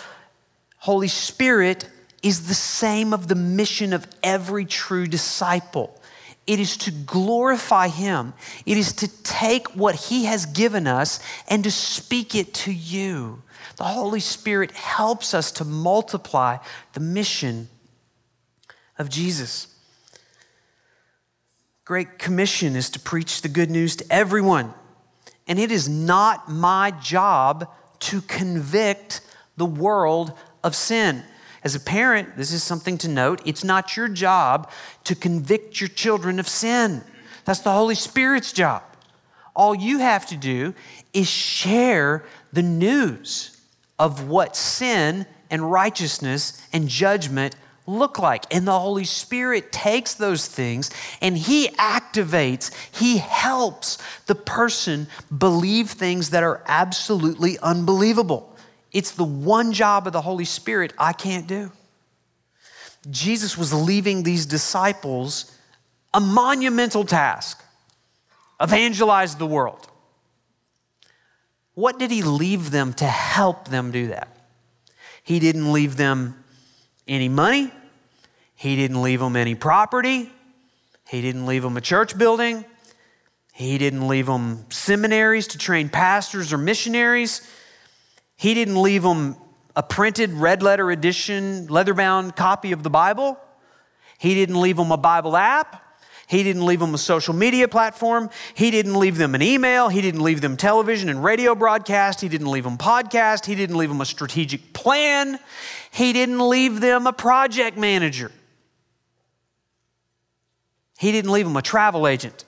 Holy 0.79 1.09
Spirit 1.09 1.89
is 2.23 2.49
the 2.49 2.55
same 2.55 3.15
of 3.15 3.29
the 3.29 3.35
mission 3.35 3.93
of 3.93 4.07
every 4.23 4.65
true 4.65 5.07
disciple. 5.07 6.00
It 6.51 6.59
is 6.59 6.77
to 6.79 6.91
glorify 6.91 7.87
Him. 7.87 8.35
It 8.67 8.77
is 8.77 8.93
to 8.95 9.23
take 9.23 9.69
what 9.77 9.95
He 9.95 10.25
has 10.25 10.47
given 10.47 10.89
us 10.89 11.21
and 11.47 11.63
to 11.63 11.71
speak 11.71 12.35
it 12.35 12.53
to 12.55 12.73
you. 12.73 13.45
The 13.77 13.85
Holy 13.85 14.19
Spirit 14.19 14.73
helps 14.73 15.33
us 15.33 15.53
to 15.53 15.65
multiply 15.65 16.57
the 16.95 16.99
mission 16.99 17.69
of 18.99 19.09
Jesus. 19.09 19.69
Great 21.85 22.19
Commission 22.19 22.75
is 22.75 22.91
to 22.91 22.99
preach 22.99 23.43
the 23.43 23.49
good 23.49 23.71
news 23.71 23.95
to 23.95 24.05
everyone. 24.11 24.75
And 25.47 25.57
it 25.57 25.71
is 25.71 25.89
not 25.89 26.51
my 26.51 26.91
job 26.91 27.73
to 28.01 28.23
convict 28.23 29.21
the 29.57 29.67
world 29.67 30.33
of 30.65 30.75
sin. 30.75 31.23
As 31.63 31.75
a 31.75 31.81
parent, 31.81 32.37
this 32.37 32.53
is 32.53 32.63
something 32.63 32.97
to 32.99 33.09
note. 33.09 33.43
It's 33.45 33.65
not 33.65 33.97
your 33.97 34.09
job 34.09 34.71
to 35.05 35.15
convict 35.15 35.81
your 35.81 35.89
children 35.89 36.39
of 36.39 36.49
sin, 36.49 37.03
that's 37.45 37.61
the 37.61 37.73
Holy 37.73 37.95
Spirit's 37.95 38.53
job. 38.53 38.83
All 39.57 39.75
you 39.75 39.99
have 39.99 40.27
to 40.27 40.37
do 40.37 40.75
is 41.13 41.29
share 41.29 42.25
the 42.53 42.63
news 42.63 43.57
of 43.99 44.29
what 44.29 44.57
sin 44.57 45.27
and 45.51 45.71
righteousness 45.71 46.65
and 46.73 46.89
judgment 46.89 47.57
look 47.87 48.19
like. 48.19 48.45
And 48.55 48.67
the 48.67 48.79
Holy 48.79 49.05
Spirit 49.05 49.73
takes 49.73 50.15
those 50.15 50.47
things 50.47 50.91
and 51.21 51.37
He 51.37 51.69
activates, 51.71 52.73
He 52.93 53.19
helps 53.19 53.99
the 54.27 54.35
person 54.35 55.09
believe 55.37 55.91
things 55.91 56.31
that 56.31 56.43
are 56.43 56.63
absolutely 56.67 57.59
unbelievable. 57.59 58.50
It's 58.93 59.13
the 59.13 59.25
one 59.25 59.73
job 59.73 60.07
of 60.07 60.13
the 60.13 60.21
Holy 60.21 60.45
Spirit 60.45 60.93
I 60.99 61.13
can't 61.13 61.47
do. 61.47 61.73
Jesus 63.11 63.57
was 63.57 63.73
leaving 63.73 64.23
these 64.23 64.47
disciples 64.47 65.57
a 66.13 66.21
monumental 66.21 67.05
task 67.05 67.63
evangelize 68.61 69.37
the 69.37 69.47
world. 69.47 69.87
What 71.75 71.99
did 71.99 72.11
he 72.11 72.23
leave 72.23 72.71
them 72.71 72.93
to 72.95 73.07
help 73.07 73.69
them 73.69 73.91
do 73.91 74.09
that? 74.09 74.29
He 75.23 75.39
didn't 75.39 75.73
leave 75.73 75.97
them 75.97 76.43
any 77.07 77.29
money, 77.29 77.71
he 78.55 78.77
didn't 78.77 79.03
leave 79.03 79.21
them 79.21 79.37
any 79.37 79.55
property, 79.55 80.31
he 81.09 81.23
didn't 81.23 81.47
leave 81.47 81.63
them 81.63 81.77
a 81.77 81.81
church 81.81 82.19
building, 82.19 82.65
he 83.53 83.79
didn't 83.79 84.07
leave 84.09 84.27
them 84.27 84.67
seminaries 84.71 85.47
to 85.49 85.59
train 85.59 85.89
pastors 85.89 86.53
or 86.53 86.59
missionaries. 86.59 87.49
He 88.41 88.55
didn't 88.55 88.81
leave 88.81 89.03
them 89.03 89.37
a 89.77 89.83
printed 89.83 90.33
red 90.33 90.63
letter 90.63 90.91
edition, 90.91 91.67
leather 91.67 91.93
bound 91.93 92.37
copy 92.37 92.73
of 92.73 92.83
the 92.83 92.89
Bible. 92.89 93.39
He 94.17 94.33
didn't 94.33 94.59
leave 94.59 94.79
them 94.79 94.91
a 94.91 94.97
Bible 94.97 95.37
app. 95.37 95.85
He 96.27 96.43
didn't 96.43 96.65
leave 96.65 96.81
them 96.81 96.95
a 96.95 96.99
social 96.99 97.35
media 97.35 97.69
platform. 97.69 98.31
He 98.55 98.71
didn't 98.71 98.99
leave 98.99 99.19
them 99.19 99.35
an 99.35 99.43
email. 99.43 99.91
He 99.91 100.01
didn't 100.01 100.23
leave 100.23 100.41
them 100.41 100.57
television 100.57 101.11
and 101.11 101.23
radio 101.23 101.55
broadcast. 101.55 102.23
He 102.23 102.31
didn't 102.31 102.51
leave 102.51 102.65
them 102.65 102.79
podcast. 102.79 103.45
He 103.45 103.55
didn't 103.55 103.77
leave 103.77 103.91
them 103.91 104.01
a 104.01 104.07
strategic 104.07 104.73
plan. 104.73 105.39
He 105.91 106.15
didn't 106.15 106.41
leave 106.49 106.81
them 106.81 107.07
a 107.07 107.13
project 107.13 107.77
manager. 107.77 108.33
He 110.99 111.13
didn't 111.13 111.31
leave 111.31 111.45
them 111.45 111.59
a 111.59 111.63
travel 111.63 112.07
agent. 112.07 112.47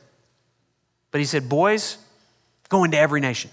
But 1.10 1.18
he 1.18 1.26
said, 1.26 1.50
Boys, 1.50 1.98
go 2.70 2.82
into 2.84 2.96
every 2.96 3.20
nation. 3.20 3.50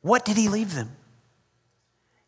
What 0.00 0.24
did 0.24 0.36
he 0.36 0.48
leave 0.48 0.74
them? 0.74 0.90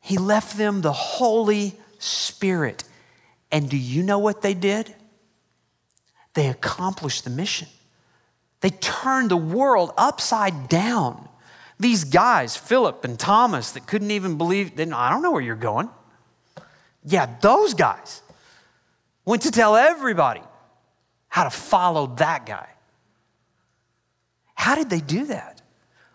He 0.01 0.19
left 0.19 0.57
them 0.57 0.81
the 0.81 0.93
Holy 0.93 1.75
Spirit. 1.99 2.85
And 3.53 3.69
do 3.69 3.77
you 3.77 4.03
know 4.03 4.19
what 4.19 4.43
they 4.43 4.55
did? 4.55 4.95
They 6.35 6.49
accomplished 6.49 7.25
the 7.25 7.31
mission. 7.31 7.69
They 8.61 8.71
turned 8.71 9.31
the 9.31 9.37
world 9.37 9.93
upside 9.97 10.69
down. 10.69 11.29
These 11.79 12.05
guys, 12.05 12.57
Philip 12.57 13.05
and 13.05 13.19
Thomas, 13.19 13.73
that 13.73 13.87
couldn't 13.87 14.11
even 14.11 14.37
believe, 14.37 14.77
they, 14.77 14.91
I 14.91 15.11
don't 15.11 15.23
know 15.23 15.33
where 15.33 15.41
you're 15.41 15.57
going. 15.57 15.89
Yeah, 17.05 17.27
those 17.41 17.75
guys 17.75 18.21
went 19.25 19.43
to 19.43 19.51
tell 19.51 19.77
everybody 19.77 20.43
how 21.29 21.45
to 21.45 21.51
follow 21.51 22.09
that 22.17 22.45
guy. 22.45 22.69
How 24.55 24.75
did 24.75 24.91
they 24.91 25.01
do 25.01 25.27
that? 25.27 25.63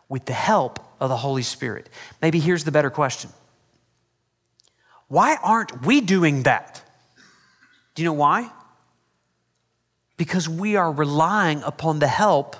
With 0.07 0.25
the 0.25 0.33
help 0.33 0.84
of 0.99 1.09
the 1.09 1.17
Holy 1.17 1.43
Spirit. 1.43 1.89
Maybe 2.21 2.39
here's 2.39 2.63
the 2.63 2.71
better 2.71 2.89
question 2.89 3.31
Why 5.07 5.37
aren't 5.43 5.85
we 5.85 6.01
doing 6.01 6.43
that? 6.43 6.81
Do 7.95 8.03
you 8.03 8.09
know 8.09 8.13
why? 8.13 8.51
Because 10.17 10.47
we 10.47 10.75
are 10.75 10.91
relying 10.91 11.61
upon 11.63 11.99
the 11.99 12.07
help 12.07 12.55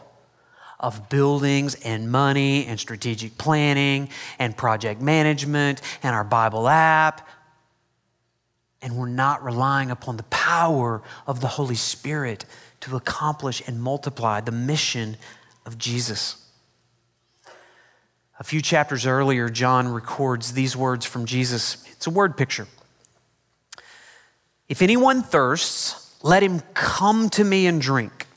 of 0.80 1.10
buildings 1.10 1.76
and 1.76 2.12
money 2.12 2.66
and 2.66 2.80
strategic 2.80 3.38
planning 3.38 4.10
and 4.40 4.56
project 4.56 5.02
management 5.02 5.82
and 6.04 6.16
our 6.16 6.24
Bible 6.24 6.68
app. 6.68 7.28
And 8.82 8.96
we're 8.96 9.08
not 9.08 9.44
relying 9.44 9.90
upon 9.90 10.18
the 10.18 10.24
power 10.24 11.02
of 11.26 11.42
the 11.42 11.48
Holy 11.48 11.76
Spirit 11.76 12.46
to 12.82 12.96
accomplish 12.96 13.64
and 13.68 13.82
multiply 13.82 14.42
the 14.42 14.52
mission 14.52 15.18
of 15.66 15.78
Jesus. 15.78 16.45
A 18.38 18.44
few 18.44 18.62
chapters 18.62 19.06
earlier, 19.06 19.48
John 19.50 19.88
records 19.88 20.54
these 20.54 20.76
words 20.76 21.06
from 21.06 21.26
Jesus. 21.26 21.86
It's 21.92 22.08
a 22.08 22.10
word 22.10 22.36
picture. 22.36 22.68
If 24.68 24.82
anyone 24.82 25.22
thirsts, 25.22 26.18
let 26.22 26.44
him 26.44 26.62
come 26.74 27.30
to 27.32 27.44
me 27.44 27.66
and 27.68 27.82
drink. 27.82 28.28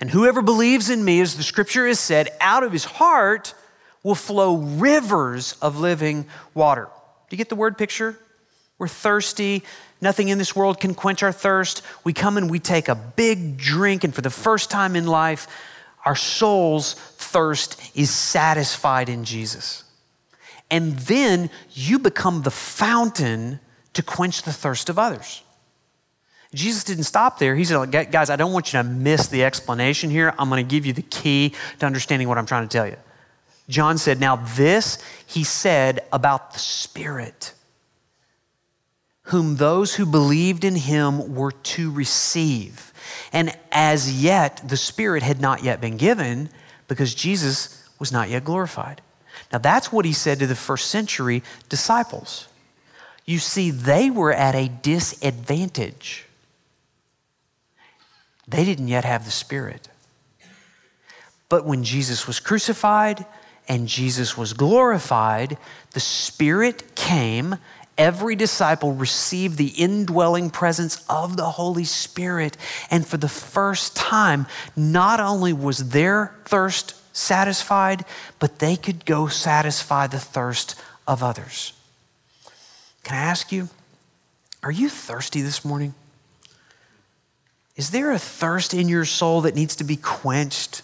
And 0.00 0.10
whoever 0.10 0.42
believes 0.42 0.90
in 0.90 1.04
me, 1.04 1.20
as 1.20 1.36
the 1.36 1.42
scripture 1.42 1.86
has 1.86 1.98
said, 1.98 2.28
out 2.40 2.62
of 2.62 2.72
his 2.72 2.84
heart 2.84 3.54
will 4.02 4.14
flow 4.14 4.56
rivers 4.56 5.56
of 5.62 5.80
living 5.80 6.26
water. 6.52 6.88
Do 7.28 7.34
you 7.34 7.38
get 7.38 7.48
the 7.48 7.56
word 7.56 7.76
picture? 7.76 8.18
We're 8.78 8.88
thirsty. 8.88 9.64
Nothing 10.00 10.28
in 10.28 10.38
this 10.38 10.54
world 10.54 10.78
can 10.78 10.94
quench 10.94 11.22
our 11.22 11.32
thirst. 11.32 11.82
We 12.04 12.12
come 12.12 12.36
and 12.36 12.50
we 12.50 12.58
take 12.58 12.88
a 12.88 12.94
big 12.94 13.56
drink, 13.56 14.04
and 14.04 14.14
for 14.14 14.20
the 14.20 14.30
first 14.30 14.70
time 14.70 14.94
in 14.94 15.06
life, 15.06 15.46
our 16.04 16.16
soul's 16.16 16.94
thirst 16.94 17.80
is 17.94 18.10
satisfied 18.10 19.08
in 19.08 19.24
Jesus. 19.24 19.84
And 20.70 20.92
then 20.98 21.50
you 21.72 21.98
become 21.98 22.42
the 22.42 22.50
fountain 22.50 23.60
to 23.94 24.02
quench 24.02 24.42
the 24.42 24.52
thirst 24.52 24.88
of 24.88 24.98
others. 24.98 25.42
Jesus 26.54 26.84
didn't 26.84 27.04
stop 27.04 27.38
there. 27.38 27.56
He 27.56 27.64
said, 27.64 27.90
Guys, 27.90 28.30
I 28.30 28.36
don't 28.36 28.52
want 28.52 28.72
you 28.72 28.78
to 28.78 28.84
miss 28.84 29.26
the 29.26 29.44
explanation 29.44 30.10
here. 30.10 30.34
I'm 30.38 30.48
going 30.48 30.64
to 30.64 30.70
give 30.70 30.86
you 30.86 30.92
the 30.92 31.02
key 31.02 31.52
to 31.80 31.86
understanding 31.86 32.28
what 32.28 32.38
I'm 32.38 32.46
trying 32.46 32.66
to 32.66 32.72
tell 32.72 32.86
you. 32.86 32.96
John 33.68 33.98
said, 33.98 34.20
Now, 34.20 34.36
this 34.36 34.98
he 35.26 35.42
said 35.42 36.00
about 36.12 36.52
the 36.52 36.60
Spirit, 36.60 37.52
whom 39.24 39.56
those 39.56 39.96
who 39.96 40.06
believed 40.06 40.64
in 40.64 40.76
him 40.76 41.34
were 41.34 41.52
to 41.52 41.90
receive. 41.90 42.92
And 43.32 43.56
as 43.72 44.22
yet, 44.22 44.62
the 44.66 44.76
Spirit 44.76 45.22
had 45.22 45.40
not 45.40 45.62
yet 45.62 45.80
been 45.80 45.96
given 45.96 46.50
because 46.88 47.14
Jesus 47.14 47.88
was 47.98 48.12
not 48.12 48.28
yet 48.28 48.44
glorified. 48.44 49.00
Now, 49.52 49.58
that's 49.58 49.92
what 49.92 50.04
he 50.04 50.12
said 50.12 50.38
to 50.40 50.46
the 50.46 50.54
first 50.54 50.90
century 50.90 51.42
disciples. 51.68 52.48
You 53.24 53.38
see, 53.38 53.70
they 53.70 54.10
were 54.10 54.32
at 54.32 54.54
a 54.54 54.68
disadvantage. 54.68 56.26
They 58.46 58.64
didn't 58.64 58.88
yet 58.88 59.04
have 59.04 59.24
the 59.24 59.30
Spirit. 59.30 59.88
But 61.48 61.64
when 61.64 61.84
Jesus 61.84 62.26
was 62.26 62.40
crucified 62.40 63.24
and 63.68 63.88
Jesus 63.88 64.36
was 64.36 64.52
glorified, 64.52 65.56
the 65.92 66.00
Spirit 66.00 66.94
came 66.94 67.56
every 67.96 68.36
disciple 68.36 68.92
received 68.92 69.56
the 69.56 69.68
indwelling 69.68 70.50
presence 70.50 71.04
of 71.08 71.36
the 71.36 71.50
Holy 71.50 71.84
Spirit. 71.84 72.56
And 72.90 73.06
for 73.06 73.16
the 73.16 73.28
first 73.28 73.96
time, 73.96 74.46
not 74.76 75.20
only 75.20 75.52
was 75.52 75.90
their 75.90 76.34
thirst 76.44 76.94
satisfied, 77.16 78.04
but 78.38 78.58
they 78.58 78.76
could 78.76 79.04
go 79.04 79.28
satisfy 79.28 80.06
the 80.06 80.18
thirst 80.18 80.74
of 81.06 81.22
others. 81.22 81.72
Can 83.04 83.16
I 83.16 83.20
ask 83.20 83.52
you, 83.52 83.68
are 84.62 84.72
you 84.72 84.88
thirsty 84.88 85.42
this 85.42 85.64
morning? 85.64 85.94
Is 87.76 87.90
there 87.90 88.12
a 88.12 88.18
thirst 88.18 88.72
in 88.72 88.88
your 88.88 89.04
soul 89.04 89.42
that 89.42 89.54
needs 89.54 89.76
to 89.76 89.84
be 89.84 89.96
quenched? 89.96 90.82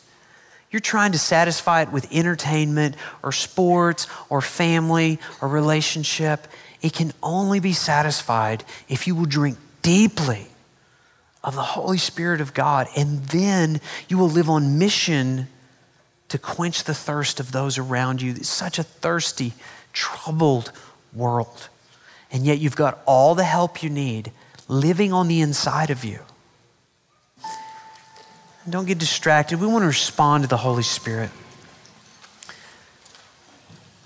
You're 0.70 0.80
trying 0.80 1.12
to 1.12 1.18
satisfy 1.18 1.82
it 1.82 1.90
with 1.90 2.12
entertainment 2.12 2.96
or 3.22 3.32
sports 3.32 4.06
or 4.28 4.40
family 4.40 5.18
or 5.40 5.48
relationship. 5.48 6.46
It 6.82 6.92
can 6.92 7.12
only 7.22 7.60
be 7.60 7.72
satisfied 7.72 8.64
if 8.88 9.06
you 9.06 9.14
will 9.14 9.26
drink 9.26 9.58
deeply 9.82 10.46
of 11.42 11.54
the 11.54 11.62
Holy 11.62 11.98
Spirit 11.98 12.40
of 12.40 12.54
God, 12.54 12.86
and 12.96 13.24
then 13.26 13.80
you 14.08 14.18
will 14.18 14.28
live 14.28 14.50
on 14.50 14.78
mission 14.78 15.48
to 16.28 16.38
quench 16.38 16.84
the 16.84 16.94
thirst 16.94 17.40
of 17.40 17.52
those 17.52 17.78
around 17.78 18.22
you. 18.22 18.32
It's 18.32 18.48
such 18.48 18.78
a 18.78 18.82
thirsty, 18.82 19.52
troubled 19.92 20.70
world. 21.14 21.68
And 22.30 22.44
yet 22.44 22.58
you've 22.58 22.76
got 22.76 23.00
all 23.06 23.34
the 23.34 23.44
help 23.44 23.82
you 23.82 23.90
need 23.90 24.32
living 24.68 25.12
on 25.12 25.28
the 25.28 25.40
inside 25.40 25.90
of 25.90 26.04
you. 26.04 26.20
Don't 28.68 28.86
get 28.86 28.98
distracted. 28.98 29.60
We 29.60 29.66
want 29.66 29.82
to 29.82 29.88
respond 29.88 30.44
to 30.44 30.48
the 30.48 30.58
Holy 30.58 30.82
Spirit. 30.82 31.30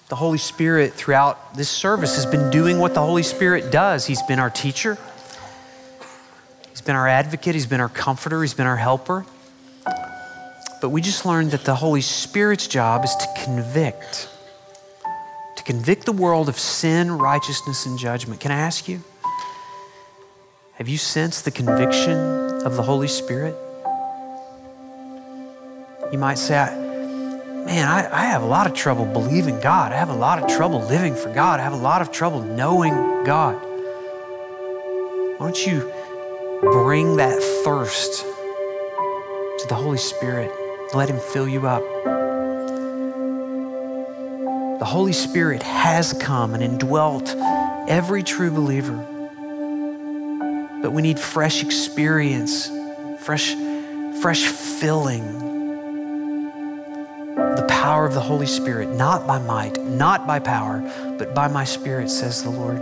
The 0.09 0.17
Holy 0.17 0.39
Spirit, 0.39 0.93
throughout 0.93 1.55
this 1.55 1.69
service, 1.69 2.17
has 2.17 2.27
been 2.27 2.51
doing 2.51 2.79
what 2.79 2.95
the 2.95 3.01
Holy 3.01 3.23
Spirit 3.23 3.73
does. 3.73 4.07
He's 4.07 4.23
been 4.23 4.39
our 4.39 4.51
teacher, 4.51 4.99
He's 6.71 6.83
been 6.83 6.97
our 6.97 7.09
advocate, 7.09 7.55
He's 7.55 7.67
been 7.67 7.81
our 7.81 7.89
comforter, 7.89 8.43
He's 8.43 8.55
been 8.55 8.67
our 8.67 8.77
helper. 8.77 9.25
But 10.83 10.91
we 10.91 11.01
just 11.01 11.25
learned 11.25 11.53
that 11.53 11.65
the 11.65 11.75
Holy 11.75 12.03
Spirit's 12.03 12.69
job 12.69 13.05
is 13.05 13.17
to 13.17 13.27
convict, 13.43 14.29
to 15.57 15.63
convict 15.63 16.05
the 16.05 16.13
world 16.13 16.51
of 16.51 16.59
sin, 16.59 17.11
righteousness, 17.11 17.87
and 17.87 17.99
judgment. 17.99 18.41
Can 18.41 18.53
I 18.53 18.57
ask 18.57 18.87
you? 18.87 19.03
Have 20.75 20.89
you 20.89 20.99
sensed 20.99 21.47
the 21.47 21.51
conviction 21.51 22.19
of 22.63 22.77
the 22.77 22.83
Holy 22.83 23.09
Spirit? 23.09 23.57
You 26.13 26.19
might 26.19 26.37
say, 26.39 26.84
Man, 27.65 27.89
I, 27.89 28.07
I, 28.13 28.27
have 28.27 28.43
a 28.43 28.47
lot 28.47 28.67
of 28.67 28.75
trouble 28.75 29.07
believing 29.07 29.59
God. 29.59 29.91
I 29.91 29.97
have 29.97 30.11
a 30.11 30.15
lot 30.15 30.39
of 30.39 30.55
trouble 30.55 30.81
living 30.81 31.15
for 31.15 31.33
God. 31.33 31.61
I 31.61 31.63
have 31.63 31.73
a 31.73 31.77
lot 31.77 32.03
of 32.03 32.13
trouble 32.13 32.43
knowing 32.43 32.93
God. 33.25 33.55
Why 35.39 35.39
don't 35.39 35.67
you 35.67 35.91
bring 36.61 37.17
that 37.17 37.43
thirst 37.65 38.23
to 39.61 39.67
the 39.67 39.75
Holy 39.75 39.97
Spirit? 39.97 40.51
Let 40.93 41.09
Him 41.09 41.19
fill 41.19 41.49
you 41.49 41.67
up. 41.67 41.83
The 44.79 44.85
Holy 44.85 45.15
Spirit 45.15 45.63
has 45.63 46.13
come 46.13 46.53
and 46.53 46.63
indwelt 46.63 47.35
every 47.89 48.23
true 48.23 48.51
believer. 48.51 48.97
But 50.83 50.93
we 50.93 51.01
need 51.01 51.19
fresh 51.19 51.63
experience, 51.63 52.71
fresh, 53.21 53.55
fresh 54.21 54.43
filling. 54.45 55.54
Power 57.95 58.07
of 58.07 58.15
the 58.15 58.21
Holy 58.21 58.47
Spirit, 58.47 58.89
not 58.89 59.25
by 59.25 59.39
might, 59.39 59.81
not 59.85 60.27
by 60.27 60.41
power, 60.41 60.81
but 61.17 61.33
by 61.33 61.47
my 61.47 61.63
Spirit, 61.63 62.11
says 62.11 62.43
the 62.43 62.51
Lord. 62.51 62.79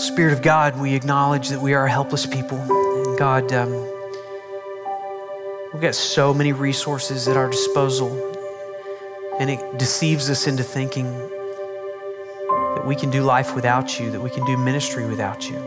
Spirit 0.00 0.32
of 0.32 0.40
God, 0.40 0.80
we 0.80 0.94
acknowledge 0.94 1.50
that 1.50 1.60
we 1.60 1.74
are 1.74 1.86
helpless 1.86 2.24
people. 2.24 2.56
And 2.56 3.18
God, 3.18 3.52
um, 3.52 3.72
We've 5.70 5.82
got 5.82 5.94
so 5.94 6.32
many 6.32 6.54
resources 6.54 7.28
at 7.28 7.36
our 7.36 7.50
disposal, 7.50 8.08
and 9.38 9.50
it 9.50 9.60
deceives 9.78 10.30
us 10.30 10.46
into 10.46 10.62
thinking 10.62 11.12
that 11.12 12.84
we 12.86 12.96
can 12.96 13.10
do 13.10 13.22
life 13.22 13.54
without 13.54 14.00
you, 14.00 14.10
that 14.12 14.20
we 14.22 14.30
can 14.30 14.46
do 14.46 14.56
ministry 14.56 15.04
without 15.04 15.46
you. 15.50 15.58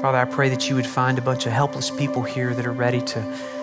Father, 0.00 0.16
I 0.16 0.24
pray 0.24 0.48
that 0.48 0.66
you 0.66 0.76
would 0.76 0.86
find 0.86 1.18
a 1.18 1.20
bunch 1.20 1.44
of 1.44 1.52
helpless 1.52 1.90
people 1.90 2.22
here 2.22 2.54
that 2.54 2.64
are 2.66 2.72
ready 2.72 3.02
to, 3.02 3.59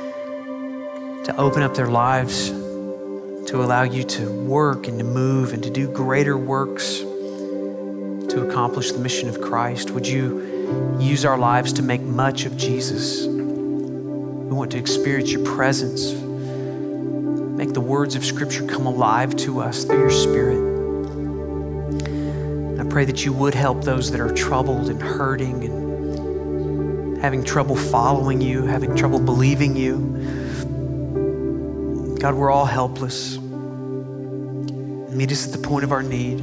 to 1.28 1.36
open 1.36 1.62
up 1.62 1.76
their 1.76 1.90
lives, 1.90 2.50
to 2.50 3.62
allow 3.62 3.84
you 3.84 4.02
to 4.06 4.32
work 4.46 4.88
and 4.88 4.98
to 4.98 5.04
move 5.04 5.52
and 5.52 5.62
to 5.62 5.70
do 5.70 5.86
greater 5.90 6.38
works 6.38 7.00
to 7.00 8.48
accomplish 8.48 8.94
the 8.94 9.00
mission 9.00 9.28
of 9.28 9.42
Christ. 9.42 9.92
Would 9.92 10.08
you 10.08 10.98
use 11.02 11.26
our 11.26 11.38
lives 11.38 11.74
to 11.74 11.82
make 11.82 12.00
much 12.02 12.46
of 12.46 12.56
Jesus? 12.56 13.26
We 13.26 14.54
want 14.56 14.72
to 14.72 14.78
experience 14.78 15.30
your 15.30 15.44
presence. 15.44 16.14
Make 16.14 17.74
the 17.74 17.82
words 17.82 18.16
of 18.16 18.24
Scripture 18.24 18.66
come 18.66 18.86
alive 18.86 19.36
to 19.38 19.60
us 19.60 19.84
through 19.84 20.00
your 20.00 20.12
Spirit. 20.12 20.64
I 22.80 22.86
pray 22.90 23.04
that 23.04 23.26
you 23.26 23.34
would 23.34 23.54
help 23.54 23.84
those 23.84 24.12
that 24.12 24.22
are 24.22 24.34
troubled 24.34 24.88
and 24.88 25.02
hurting 25.02 25.66
and 25.66 27.18
having 27.22 27.44
trouble 27.44 27.76
following 27.76 28.40
you, 28.40 28.62
having 28.62 28.96
trouble 28.96 29.20
believing 29.20 29.76
you. 29.76 30.17
God, 32.20 32.34
we're 32.34 32.50
all 32.50 32.66
helpless. 32.66 33.38
Meet 33.38 35.32
us 35.32 35.46
at 35.46 35.52
the 35.52 35.60
point 35.62 35.84
of 35.84 35.92
our 35.92 36.02
need. 36.02 36.42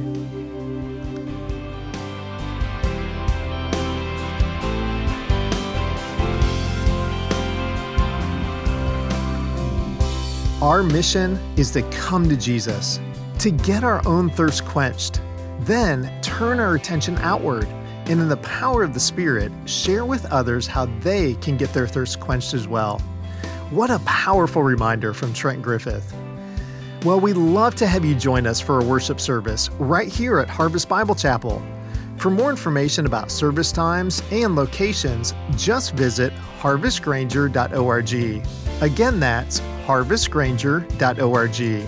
Our 10.61 10.81
mission 10.81 11.37
is 11.57 11.71
to 11.71 11.81
come 11.91 12.29
to 12.29 12.37
Jesus, 12.37 13.01
to 13.39 13.51
get 13.51 13.83
our 13.83 14.01
own 14.07 14.29
thirst 14.29 14.63
quenched, 14.63 15.21
then 15.59 16.09
turn 16.21 16.61
our 16.61 16.75
attention 16.75 17.17
outward, 17.17 17.67
and 18.05 18.21
in 18.21 18.29
the 18.29 18.37
power 18.37 18.81
of 18.81 18.93
the 18.93 18.99
Spirit, 18.99 19.51
share 19.65 20.05
with 20.05 20.25
others 20.31 20.67
how 20.67 20.85
they 21.01 21.33
can 21.35 21.57
get 21.57 21.73
their 21.73 21.85
thirst 21.85 22.21
quenched 22.21 22.53
as 22.53 22.65
well. 22.65 23.01
What 23.71 23.89
a 23.89 23.97
powerful 24.05 24.61
reminder 24.61 25.11
from 25.11 25.33
Trent 25.33 25.63
Griffith. 25.63 26.13
Well, 27.03 27.19
we'd 27.19 27.33
love 27.33 27.73
to 27.75 27.87
have 27.87 28.05
you 28.05 28.13
join 28.13 28.45
us 28.45 28.61
for 28.61 28.79
a 28.79 28.83
worship 28.83 29.19
service 29.19 29.71
right 29.79 30.07
here 30.07 30.37
at 30.37 30.47
Harvest 30.47 30.87
Bible 30.87 31.15
Chapel. 31.15 31.63
For 32.17 32.29
more 32.29 32.51
information 32.51 33.07
about 33.07 33.31
service 33.31 33.71
times 33.71 34.21
and 34.31 34.55
locations, 34.55 35.33
just 35.57 35.93
visit 35.93 36.31
harvestgranger.org. 36.59 38.13
Again, 38.81 39.19
that's 39.19 39.59
harvestgranger.org. 39.87 41.87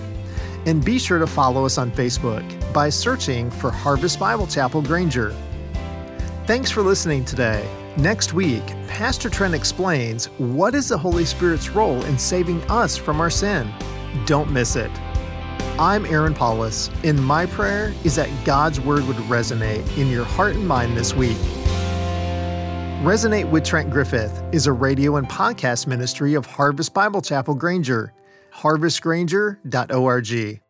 And 0.66 0.84
be 0.84 0.98
sure 0.98 1.20
to 1.20 1.28
follow 1.28 1.64
us 1.64 1.78
on 1.78 1.92
Facebook 1.92 2.72
by 2.72 2.88
searching 2.88 3.52
for 3.52 3.70
Harvest 3.70 4.18
Bible 4.18 4.48
Chapel 4.48 4.82
Granger. 4.82 5.32
Thanks 6.46 6.72
for 6.72 6.82
listening 6.82 7.24
today. 7.24 7.64
Next 7.98 8.32
week, 8.32 8.64
Pastor 8.86 9.28
Trent 9.28 9.56
explains 9.56 10.26
what 10.38 10.76
is 10.76 10.90
the 10.90 10.96
Holy 10.96 11.24
Spirit's 11.24 11.70
role 11.70 12.00
in 12.04 12.16
saving 12.16 12.62
us 12.70 12.96
from 12.96 13.20
our 13.20 13.28
sin. 13.28 13.68
Don't 14.24 14.52
miss 14.52 14.76
it. 14.76 14.92
I'm 15.80 16.06
Aaron 16.06 16.32
Paulus, 16.32 16.90
and 17.02 17.20
my 17.20 17.46
prayer 17.46 17.92
is 18.04 18.14
that 18.14 18.30
God's 18.44 18.80
Word 18.80 19.04
would 19.08 19.16
resonate 19.16 19.98
in 19.98 20.06
your 20.06 20.24
heart 20.24 20.54
and 20.54 20.68
mind 20.68 20.96
this 20.96 21.12
week. 21.12 21.38
Resonate 23.02 23.50
with 23.50 23.64
Trent 23.64 23.90
Griffith 23.90 24.44
is 24.52 24.68
a 24.68 24.72
radio 24.72 25.16
and 25.16 25.28
podcast 25.28 25.88
ministry 25.88 26.34
of 26.34 26.46
Harvest 26.46 26.94
Bible 26.94 27.20
Chapel 27.20 27.56
Granger, 27.56 28.12
harvestgranger.org. 28.54 30.60